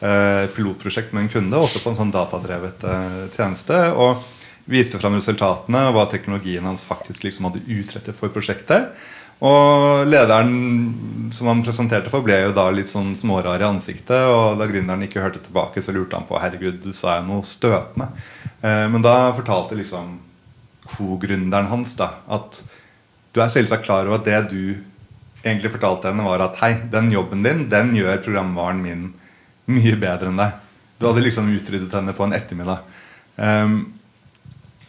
eh, 0.03 0.51
pilotprosjekt 0.57 1.15
med 1.15 1.29
en 1.29 1.35
kunde, 1.39 1.63
også 1.63 1.85
på 1.85 1.93
en 1.93 2.01
sånn 2.03 2.15
datadrevet 2.15 2.87
eh, 2.91 3.19
tjeneste. 3.37 3.79
og 3.95 4.27
viste 4.71 4.99
fram 5.01 5.17
resultatene 5.19 5.89
og 5.89 5.97
hva 5.97 6.07
teknologien 6.11 6.67
hans 6.67 6.85
faktisk 6.87 7.27
liksom 7.27 7.49
hadde 7.49 7.65
utrettet 7.67 8.17
for 8.17 8.33
prosjektet. 8.35 8.93
Og 9.43 10.07
lederen 10.07 11.31
som 11.35 11.49
han 11.51 11.65
presenterte 11.67 12.11
for, 12.13 12.23
ble 12.23 12.37
jo 12.45 12.53
da 12.55 12.69
litt 12.71 12.91
sånn 12.93 13.11
smårar 13.19 13.63
i 13.63 13.67
ansiktet. 13.67 14.29
Og 14.31 14.61
da 14.61 14.69
gründeren 14.71 15.03
ikke 15.03 15.23
hørte 15.25 15.43
tilbake, 15.43 15.83
så 15.83 15.95
lurte 15.95 16.15
han 16.19 16.29
på 16.29 16.39
herregud, 16.39 16.79
du 16.85 16.95
sa 16.95 17.19
jo 17.19 17.27
noe 17.27 17.47
støtende. 17.47 18.13
Eh, 18.63 18.87
men 18.93 19.03
da 19.03 19.33
fortalte 19.35 19.79
liksom 19.79 20.15
co-gründeren 20.93 21.71
hans 21.71 21.95
da 21.99 22.09
at 22.35 22.61
du 23.33 23.41
er 23.41 23.51
selvsagt 23.51 23.87
klar 23.87 24.07
over 24.07 24.21
at 24.21 24.29
det 24.29 24.41
du 24.53 24.63
egentlig 25.43 25.73
fortalte 25.73 26.11
henne, 26.11 26.27
var 26.27 26.45
at 26.45 26.61
hei, 26.61 26.75
den 26.93 27.11
jobben 27.11 27.43
din, 27.43 27.65
den 27.73 27.95
gjør 27.97 28.21
programvaren 28.23 28.83
min 28.83 29.09
mye 29.73 29.97
bedre 29.99 30.31
enn 30.31 30.39
deg. 30.39 30.59
Du 31.01 31.09
hadde 31.09 31.25
liksom 31.25 31.51
utryddet 31.51 31.95
henne 31.97 32.15
på 32.15 32.29
en 32.29 32.37
ettermiddag. 32.37 32.85
Um, 33.35 33.79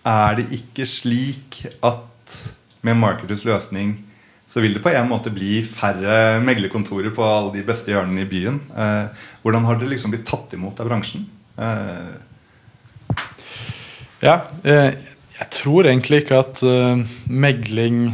er 0.08 0.40
det 0.40 0.50
ikke 0.56 0.88
slik 0.90 1.64
at 1.84 2.40
med 2.84 3.00
Marketers 3.00 3.46
løsning 3.48 3.96
så 4.54 4.62
vil 4.62 4.76
det 4.76 4.84
på 4.84 4.92
en 4.94 5.08
måte 5.10 5.32
bli 5.34 5.62
færre 5.66 6.38
meglerkontorer 6.46 7.14
på 7.16 7.24
alle 7.26 7.56
de 7.56 7.64
beste 7.66 7.90
hjørnene 7.90 8.22
i 8.22 8.30
byen. 8.30 8.60
Eh, 8.70 9.24
hvordan 9.42 9.66
har 9.66 9.80
det 9.80 9.90
liksom 9.90 10.14
blitt 10.14 10.28
tatt 10.30 10.54
imot 10.54 10.78
av 10.84 10.92
bransjen? 10.92 11.24
Eh. 11.58 12.12
Ja, 14.22 14.36
eh, 14.62 14.92
jeg 15.40 15.50
tror 15.58 15.90
egentlig 15.90 16.22
ikke 16.22 16.44
at 16.44 16.62
megling 17.26 18.14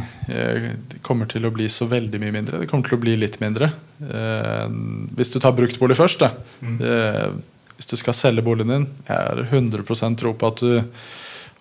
kommer 1.04 1.28
til 1.28 1.44
å 1.44 1.52
bli 1.52 1.66
så 1.68 1.84
veldig 1.90 2.20
mye 2.22 2.32
mindre. 2.32 2.62
Det 2.62 2.70
kommer 2.70 2.88
til 2.88 2.96
å 2.96 3.02
bli 3.02 3.16
litt 3.18 3.36
mindre. 3.42 3.68
Hvis 4.00 5.32
du 5.34 5.40
tar 5.42 5.52
bruktbolig 5.58 5.98
først, 5.98 6.22
da. 6.22 6.30
Mm. 6.64 7.42
hvis 7.76 7.90
du 7.90 7.96
skal 8.00 8.16
selge 8.16 8.44
boligen 8.46 8.72
din, 8.72 8.86
jeg 9.04 9.18
har 9.18 9.42
100% 9.42 10.16
tro 10.22 10.32
på 10.38 10.48
at 10.48 10.62
du 10.64 10.72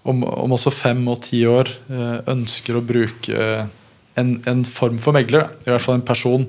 om, 0.10 0.26
om 0.26 0.56
også 0.58 0.74
fem 0.74 1.02
og 1.12 1.22
ti 1.28 1.44
år 1.50 1.70
ønsker 2.30 2.78
å 2.78 2.84
bruke 2.86 3.46
en, 4.20 4.36
en, 4.50 4.66
form 4.68 5.00
for 5.02 5.16
megler. 5.16 5.48
I 5.66 5.72
hvert 5.72 5.86
fall 5.86 6.00
en 6.00 6.06
person 6.06 6.46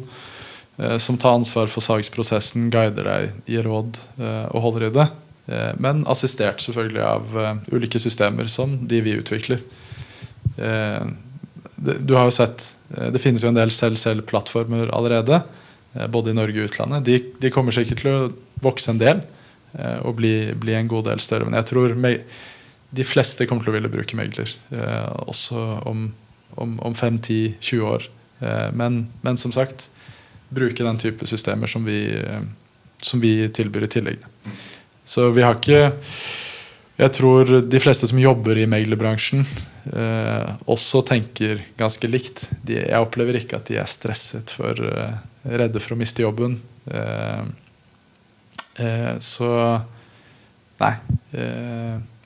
som 1.01 1.19
tar 1.21 1.37
ansvar 1.37 1.69
for 1.69 1.85
salgsprosessen, 1.85 2.71
guider 2.73 3.05
deg, 3.05 3.35
gir 3.53 3.67
råd 3.69 3.99
og 4.49 4.63
holder 4.65 4.87
i 4.87 4.95
det. 4.95 5.11
Eh, 5.51 5.73
men 5.83 6.05
assistert 6.11 6.63
selvfølgelig 6.63 7.03
av 7.05 7.39
eh, 7.39 7.57
ulike 7.75 8.01
systemer 8.03 8.51
som 8.53 8.77
de 8.89 9.01
vi 9.05 9.17
utvikler. 9.19 9.63
Eh, 10.57 11.03
du 11.81 12.15
har 12.15 12.29
jo 12.29 12.37
sett, 12.37 12.75
Det 12.91 13.23
finnes 13.23 13.41
jo 13.41 13.49
en 13.49 13.57
del 13.57 13.71
selv-selv-plattformer 13.73 14.91
allerede, 14.93 15.39
både 16.13 16.33
i 16.33 16.35
Norge 16.37 16.59
og 16.61 16.69
utlandet. 16.69 17.05
De, 17.07 17.15
de, 17.41 17.51
kommer 17.55 17.73
sikkert 17.73 18.03
til 18.03 18.11
å 18.11 18.33
vokse 18.61 18.91
en 18.91 18.99
del 19.01 19.23
og 20.03 20.19
bli, 20.19 20.51
bli 20.59 20.75
en 20.77 20.91
god 20.91 21.07
del 21.07 21.23
større. 21.23 21.47
Men 21.47 21.57
jeg 21.61 21.69
tror 21.71 21.95
de 22.91 23.07
fleste 23.07 23.47
kommer 23.47 23.65
til 23.65 23.73
å 23.73 23.77
ville 23.77 23.93
bruke 23.93 24.17
megler 24.19 24.51
også 25.31 25.61
om, 25.87 26.09
om, 26.59 26.75
om 26.83 26.97
5-10-20 26.97 27.85
år. 27.87 28.09
Men, 28.75 29.05
men, 29.23 29.39
som 29.39 29.53
sagt, 29.55 29.87
bruke 30.51 30.83
den 30.85 30.99
type 30.99 31.27
systemer 31.29 31.71
som 31.71 31.85
vi, 31.87 32.01
som 33.03 33.23
vi 33.23 33.49
tilbyr 33.55 33.87
i 33.87 33.91
tillegg. 33.95 34.25
Så 35.11 35.31
vi 35.35 35.43
har 35.43 35.59
ikke 35.59 35.91
Jeg 37.01 37.13
tror 37.17 37.49
de 37.65 37.79
fleste 37.81 38.05
som 38.11 38.19
jobber 38.21 38.59
i 38.61 38.67
meglerbransjen, 38.69 39.47
eh, 39.89 40.51
også 40.69 41.01
tenker 41.09 41.63
ganske 41.79 42.11
likt. 42.11 42.43
De, 42.61 42.75
jeg 42.77 43.01
opplever 43.01 43.39
ikke 43.39 43.57
at 43.57 43.71
de 43.71 43.79
er 43.81 43.89
stresset 43.89 44.53
for 44.53 44.77
eh, 44.85 45.15
redde 45.49 45.81
for 45.81 45.97
å 45.97 45.99
miste 46.03 46.21
jobben. 46.21 46.59
Eh, 46.93 47.41
eh 48.85 49.15
så 49.25 49.49
Nei. 50.81 50.95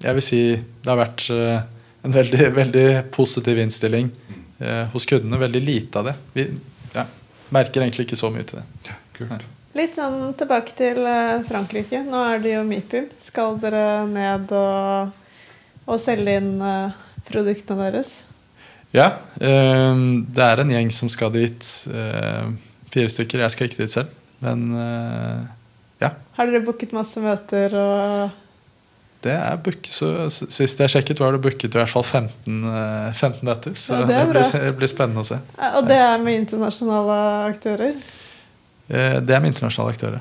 Eh, 0.00 0.06
jeg 0.06 0.18
vil 0.18 0.24
si 0.24 0.42
det 0.54 0.90
har 0.90 1.00
vært 1.00 1.26
eh, 1.32 1.60
en 2.04 2.14
veldig, 2.14 2.48
veldig 2.60 2.88
positiv 3.14 3.60
innstilling 3.62 4.12
hos 4.92 5.04
kundene. 5.04 5.36
Veldig 5.36 5.60
lite 5.60 5.98
av 6.00 6.06
det. 6.08 6.12
Vi 6.32 6.44
ja, 6.94 7.02
merker 7.52 7.82
egentlig 7.82 8.06
ikke 8.06 8.16
så 8.16 8.30
mye 8.32 8.46
til 8.48 8.60
det. 8.60 8.64
Ja, 8.86 8.94
kult. 9.16 9.42
Litt 9.74 9.96
sånn 9.98 10.30
tilbake 10.38 10.76
til 10.78 11.00
eh, 11.10 11.42
Frankrike. 11.48 12.04
Nå 12.06 12.20
er 12.30 12.40
det 12.40 12.54
jo 12.54 12.62
MIPIM. 12.64 13.08
Skal 13.20 13.58
dere 13.60 14.04
ned 14.08 14.54
og, 14.56 15.10
og 15.84 16.00
selge 16.00 16.38
inn 16.38 16.54
produktene 17.26 17.90
deres? 17.90 18.14
Ja. 18.94 19.08
Det 19.34 20.44
er 20.46 20.62
en 20.62 20.70
gjeng 20.70 20.92
som 20.94 21.10
skal 21.10 21.32
dit. 21.34 21.66
Fire 22.94 23.10
stykker. 23.10 23.42
Jeg 23.42 23.56
skal 23.56 23.68
ikke 23.68 23.82
dit 23.82 23.96
selv. 23.96 24.14
Men 24.38 24.68
ja. 25.98 26.12
Har 26.38 26.46
dere 26.46 26.62
booket 26.62 26.94
masse 26.94 27.18
møter 27.20 27.74
og 27.74 28.43
det 29.24 29.32
er 29.32 29.60
book, 29.64 29.86
så 29.88 30.28
Sist 30.32 30.80
jeg 30.80 30.92
sjekket, 30.92 31.20
var 31.22 31.34
det 31.34 31.40
booket 31.44 31.72
i 31.72 31.80
hvert 31.80 31.90
fall 31.90 32.04
15, 32.04 32.58
15 33.16 33.48
møter. 33.48 33.78
Så 33.80 33.96
ja, 33.96 34.04
det, 34.04 34.18
det, 34.18 34.26
blir, 34.32 34.50
det, 34.66 34.74
blir, 34.80 34.90
spennende 34.90 35.24
å 35.24 35.28
se. 35.28 35.38
Og 35.78 35.88
det 35.88 35.96
er 35.96 36.20
med 36.22 36.42
internasjonale 36.42 37.16
aktører? 37.48 37.96
Eh, 38.88 39.16
det 39.24 39.34
er 39.34 39.40
med 39.40 39.54
internasjonale 39.54 39.94
aktører. 39.94 40.20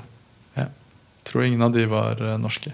Ja. 0.56 0.68
Tror 1.28 1.44
ingen 1.44 1.66
av 1.66 1.74
de 1.76 1.86
var 1.92 2.22
eh, 2.24 2.38
norske. 2.40 2.74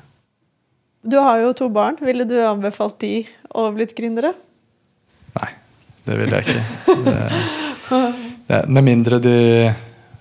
Du 1.02 1.18
har 1.18 1.40
jo 1.42 1.54
to 1.58 1.70
barn. 1.74 1.98
Ville 2.04 2.28
du 2.30 2.38
anbefalt 2.44 3.00
de 3.02 3.24
å 3.50 3.70
blitt 3.74 3.96
gründere? 3.98 4.34
Nei, 5.40 5.50
det 6.06 6.20
ville 6.20 6.42
jeg 6.42 6.50
ikke. 6.50 6.98
Det, 7.06 7.18
det, 8.50 8.62
med 8.70 8.86
mindre 8.86 9.22
de 9.24 9.38
eh, 9.66 9.74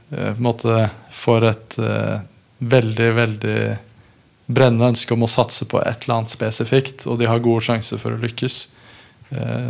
på 0.08 0.24
en 0.30 0.46
måte 0.46 0.86
får 1.12 1.50
et 1.50 1.78
veldig, 2.58 3.08
veldig 3.14 3.58
brennende 4.48 4.92
ønske 4.94 5.14
om 5.14 5.26
å 5.26 5.30
satse 5.30 5.68
på 5.68 5.80
et 5.82 6.06
eller 6.06 6.20
annet 6.20 6.32
spesifikt, 6.32 7.06
og 7.06 7.20
de 7.20 7.28
har 7.28 7.42
gode 7.44 7.64
sjanser 7.66 8.00
for 8.00 8.16
å 8.16 8.22
lykkes. 8.22 8.62
Uh, 9.28 9.68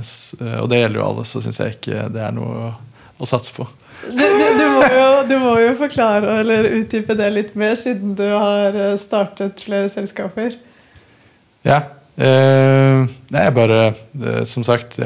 og 0.62 0.68
det 0.70 0.82
gjelder 0.82 1.00
jo 1.00 1.06
alle, 1.08 1.26
så 1.26 1.42
syns 1.42 1.58
jeg 1.58 1.76
ikke 1.78 2.06
det 2.14 2.22
er 2.22 2.34
noe 2.36 2.70
å, 3.18 3.26
satse 3.26 3.50
på. 3.56 3.66
Du, 4.06 4.22
du, 4.22 4.64
må 4.76 4.84
jo, 4.94 5.06
du, 5.26 5.36
må 5.42 5.56
jo, 5.58 5.72
forklare 5.80 6.38
eller 6.44 6.68
utdype 6.70 7.16
det 7.18 7.32
litt 7.34 7.56
mer, 7.58 7.74
siden 7.74 8.14
du 8.18 8.22
har 8.30 8.76
eh, 8.78 8.94
startet 9.02 9.64
flere 9.66 9.90
selskaper. 9.90 10.54
Ja. 11.66 11.80
Eh, 12.14 13.10
det 13.30 13.42
er 13.42 13.50
bare 13.54 13.80
eh, 13.88 14.44
Som 14.46 14.62
sagt, 14.66 15.00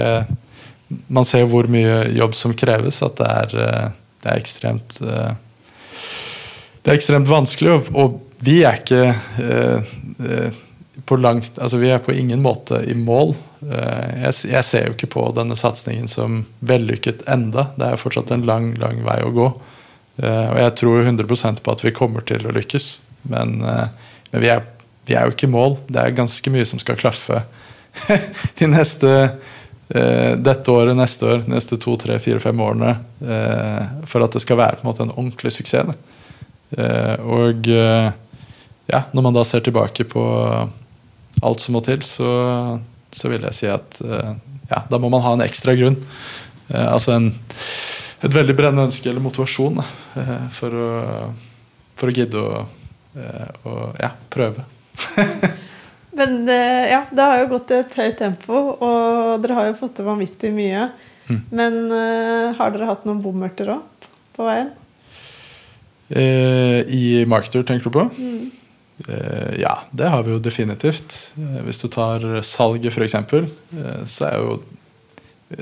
man 1.09 1.27
ser 1.29 1.47
hvor 1.51 1.69
mye 1.71 2.07
jobb 2.13 2.37
som 2.37 2.55
kreves. 2.57 3.01
At 3.05 3.19
det 3.21 3.31
er, 3.31 3.57
eh, 3.63 3.89
det 4.23 4.33
er 4.33 4.43
ekstremt 4.43 5.01
eh, 5.03 5.33
Det 6.83 6.91
er 6.91 6.99
ekstremt 6.99 7.31
vanskelig, 7.31 7.79
å, 7.95 8.09
vi 8.43 8.59
er 8.67 8.81
ikke 8.81 9.03
eh, 9.43 10.53
på 11.07 11.17
langt 11.17 11.59
Altså, 11.59 11.79
vi 11.79 11.91
er 11.91 12.03
på 12.03 12.13
ingen 12.13 12.43
måte 12.43 12.83
i 12.89 12.95
mål. 12.95 13.35
Eh, 13.63 14.25
jeg, 14.25 14.35
jeg, 14.53 14.67
ser 14.67 14.87
jo 14.87 14.97
ikke 14.97 15.11
på 15.15 15.27
denne 15.37 15.57
satsingen 15.59 16.09
som 16.11 16.43
vellykket 16.61 17.25
enda. 17.31 17.71
Det 17.77 17.87
er 17.87 17.97
jo 17.97 18.03
fortsatt 18.05 18.33
en 18.35 18.47
lang, 18.49 18.73
lang 18.81 19.03
vei 19.07 19.19
å 19.25 19.33
gå. 19.35 19.49
Eh, 20.23 20.47
og 20.51 20.61
jeg 20.61 20.77
tror 20.83 21.07
100 21.07 21.63
på 21.63 21.75
at 21.75 21.85
vi 21.87 21.95
kommer 21.97 22.27
til 22.27 22.47
å 22.47 22.55
lykkes. 22.55 22.93
Men, 23.33 23.61
eh, 23.63 24.13
men 24.33 24.45
vi, 24.45 24.53
er, 24.53 24.67
vi, 25.09 25.17
er, 25.17 25.27
jo 25.27 25.37
ikke 25.37 25.49
i 25.51 25.55
mål. 25.55 25.79
Det 25.89 26.03
er 26.03 26.19
ganske 26.19 26.55
mye 26.55 26.69
som 26.69 26.83
skal 26.83 27.01
klaffe 27.01 27.43
de 28.59 28.71
neste 28.71 29.17
dette 29.93 30.73
året, 30.73 30.97
neste 30.97 31.27
år, 31.29 31.43
neste 31.53 31.77
to, 31.77 31.99
tre, 32.01 32.15
fire, 32.23 32.39
fem 32.41 32.57
årene 32.65 32.95
for 34.09 34.25
at 34.25 34.33
det 34.33 34.41
skal 34.41 34.57
være 34.57 34.79
på 34.79 34.87
en 34.87 34.89
måte 34.89 35.05
en 35.05 35.13
ordentlig 35.13 35.53
suksess. 35.53 35.91
Og 37.29 37.69
ja, 38.91 39.05
når 39.13 39.29
man 39.29 39.37
da 39.37 39.45
ser 39.47 39.63
tilbake 39.65 40.07
på 40.11 40.23
alt 41.43 41.63
som 41.63 41.77
må 41.77 41.83
til, 41.85 42.03
så 42.07 42.33
så 43.13 43.31
vil 43.33 43.45
jeg 43.47 43.57
si 43.57 43.69
at 43.71 44.01
eh, 44.05 44.35
ja, 44.71 44.83
da 44.89 45.01
må 45.01 45.11
man 45.13 45.23
ha 45.25 45.35
en 45.37 45.45
ekstra 45.45 45.75
grunn. 45.79 45.99
Eh, 46.69 46.87
altså 46.87 47.17
en, 47.17 47.31
et 48.23 48.33
veldig 48.33 48.57
brennende 48.59 48.89
ønske 48.89 49.11
eller 49.11 49.25
motivasjon 49.25 49.81
da, 49.81 49.89
eh, 50.23 50.47
for, 50.57 50.77
å, 50.77 50.93
for, 51.99 52.09
å, 52.09 52.17
gidde 52.17 52.41
å, 52.41 52.63
å 53.69 53.77
ja, 54.01 54.15
prøve. 54.33 54.65
Men 56.19 56.43
ja, 56.45 57.07
det 57.09 57.25
har 57.25 57.39
jo 57.41 57.53
gått 57.55 57.71
i 57.73 57.79
et 57.79 57.95
høyt 57.97 58.19
tempo, 58.21 58.59
og 58.85 59.41
dere 59.41 59.55
har 59.57 59.71
jo 59.71 59.79
fått 59.79 59.95
til 59.97 60.05
vanvittig 60.05 60.51
mye. 60.53 60.91
Mm. 61.31 61.39
Men 61.57 61.79
har 62.59 62.75
dere 62.75 62.91
hatt 62.91 63.07
noen 63.09 63.23
bommerter 63.25 63.71
òg 63.73 64.09
på 64.37 64.45
veien? 64.45 64.69
Eh, 66.13 66.85
I 66.85 67.25
Marketer, 67.25 67.65
tenker 67.65 67.89
du 67.89 67.97
på? 67.97 68.05
Mm. 68.13 68.51
Eh, 69.09 69.61
ja, 69.61 69.83
det 69.91 70.09
har 70.09 70.23
vi 70.23 70.35
jo 70.35 70.39
definitivt. 70.39 71.33
Eh, 71.39 71.63
hvis 71.67 71.83
du 71.83 71.89
tar 71.89 72.25
salget, 72.47 72.93
f.eks., 72.93 73.15
eh, 73.15 74.05
så 74.07 74.29
er 74.31 74.39
jo 74.39 74.63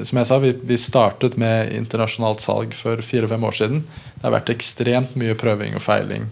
Som 0.06 0.20
jeg 0.20 0.26
sa, 0.28 0.36
vi, 0.38 0.52
vi 0.54 0.76
startet 0.78 1.34
med 1.34 1.72
internasjonalt 1.74 2.38
salg 2.38 2.76
for 2.78 3.00
fire-fem 3.02 3.42
år 3.42 3.56
siden. 3.58 3.80
Det 4.14 4.22
har 4.22 4.36
vært 4.36 4.52
ekstremt 4.52 5.16
mye 5.18 5.34
prøving 5.34 5.74
og 5.74 5.82
feiling 5.82 6.28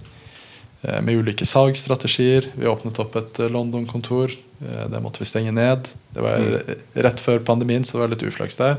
med 1.02 1.18
ulike 1.18 1.42
salgsstrategier. 1.42 2.52
Vi 2.54 2.68
åpnet 2.70 3.00
opp 3.02 3.18
et 3.18 3.40
London-kontor. 3.50 4.30
Det 4.62 5.00
måtte 5.02 5.24
vi 5.24 5.26
stenge 5.26 5.50
ned. 5.50 5.90
Det 6.14 6.22
var 6.22 6.46
Rett 6.94 7.18
før 7.18 7.42
pandemien, 7.42 7.82
så 7.82 7.96
det 7.96 8.04
var 8.04 8.14
litt 8.14 8.22
uflaks 8.30 8.62
der. 8.62 8.78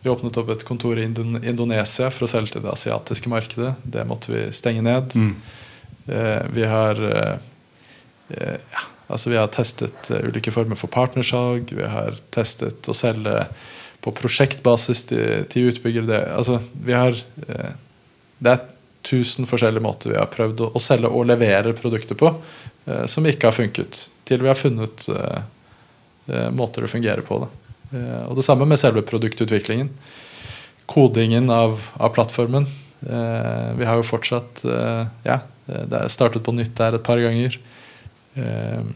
Vi 0.00 0.08
åpnet 0.08 0.40
opp 0.40 0.54
et 0.56 0.64
kontor 0.64 0.96
i 0.96 1.04
Indonesia 1.04 2.08
for 2.08 2.24
å 2.24 2.32
selge 2.32 2.56
til 2.56 2.64
det 2.64 2.72
asiatiske 2.72 3.28
markedet. 3.28 3.74
Det 3.84 4.08
måtte 4.08 4.32
vi 4.32 4.46
stenge 4.56 4.88
ned. 4.88 5.12
Mm. 5.20 5.34
Vi 6.08 6.64
har 6.64 7.00
Eh, 8.28 8.60
ja, 8.72 8.80
altså 9.06 9.30
vi 9.30 9.36
har 9.36 9.48
testet 9.52 10.10
eh, 10.10 10.24
ulike 10.28 10.52
former 10.52 10.78
for 10.78 10.92
partnersalg. 10.92 11.72
Vi 11.72 11.88
har 11.88 12.16
testet 12.34 12.88
å 12.88 12.96
selge 12.96 13.46
på 14.04 14.14
prosjektbasis 14.14 15.04
til, 15.08 15.44
til 15.52 15.72
utbyggere. 15.72 16.08
Det, 16.08 16.22
altså, 16.36 16.60
vi 16.84 16.96
har, 16.96 17.16
eh, 17.48 17.70
det 18.38 18.54
er 18.54 18.66
tusen 19.08 19.48
forskjellige 19.48 19.84
måter 19.84 20.12
vi 20.12 20.20
har 20.20 20.28
prøvd 20.32 20.66
å, 20.66 20.72
å 20.76 20.82
selge 20.82 21.10
og 21.10 21.28
levere 21.30 21.76
produkter 21.76 22.18
på 22.18 22.32
som 23.08 23.26
ikke 23.28 23.50
har 23.50 23.54
funket. 23.54 23.98
Til 24.24 24.40
vi 24.40 24.48
har 24.48 24.56
funnet 24.56 25.04
måter 26.56 26.84
å 26.84 26.88
fungere 26.88 27.20
på. 27.24 27.36
Det. 27.42 28.00
og 28.24 28.38
det 28.38 28.44
samme 28.46 28.64
med 28.68 28.80
selve 28.80 29.02
produktutviklingen. 29.04 29.90
Kodingen 30.88 31.52
av, 31.52 31.82
av 32.00 32.14
plattformen. 32.16 32.64
vi 33.00 33.88
har 33.88 34.00
jo 34.00 34.08
fortsatt 34.08 34.64
Ja, 35.28 35.38
det 35.68 36.00
er 36.00 36.12
startet 36.12 36.44
på 36.44 36.54
nytt 36.56 36.74
der 36.78 36.96
et 36.98 37.04
par 37.04 37.20
ganger. 37.22 37.58
Eh, 38.38 38.88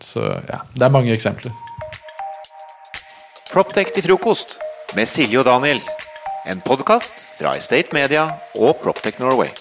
så 0.00 0.24
ja, 0.48 0.62
det 0.74 0.86
er 0.86 0.94
mange 0.94 1.12
eksempler. 1.14 1.54
Proptech 3.52 3.92
til 3.94 4.08
frokost 4.08 4.56
med 4.96 5.06
Silje 5.10 5.38
og 5.42 5.46
Daniel. 5.48 5.82
En 6.48 6.60
podkast 6.64 7.28
fra 7.38 7.54
Estate 7.56 7.94
Media 7.96 8.26
og 8.58 8.80
Proptech 8.82 9.20
Norway. 9.22 9.52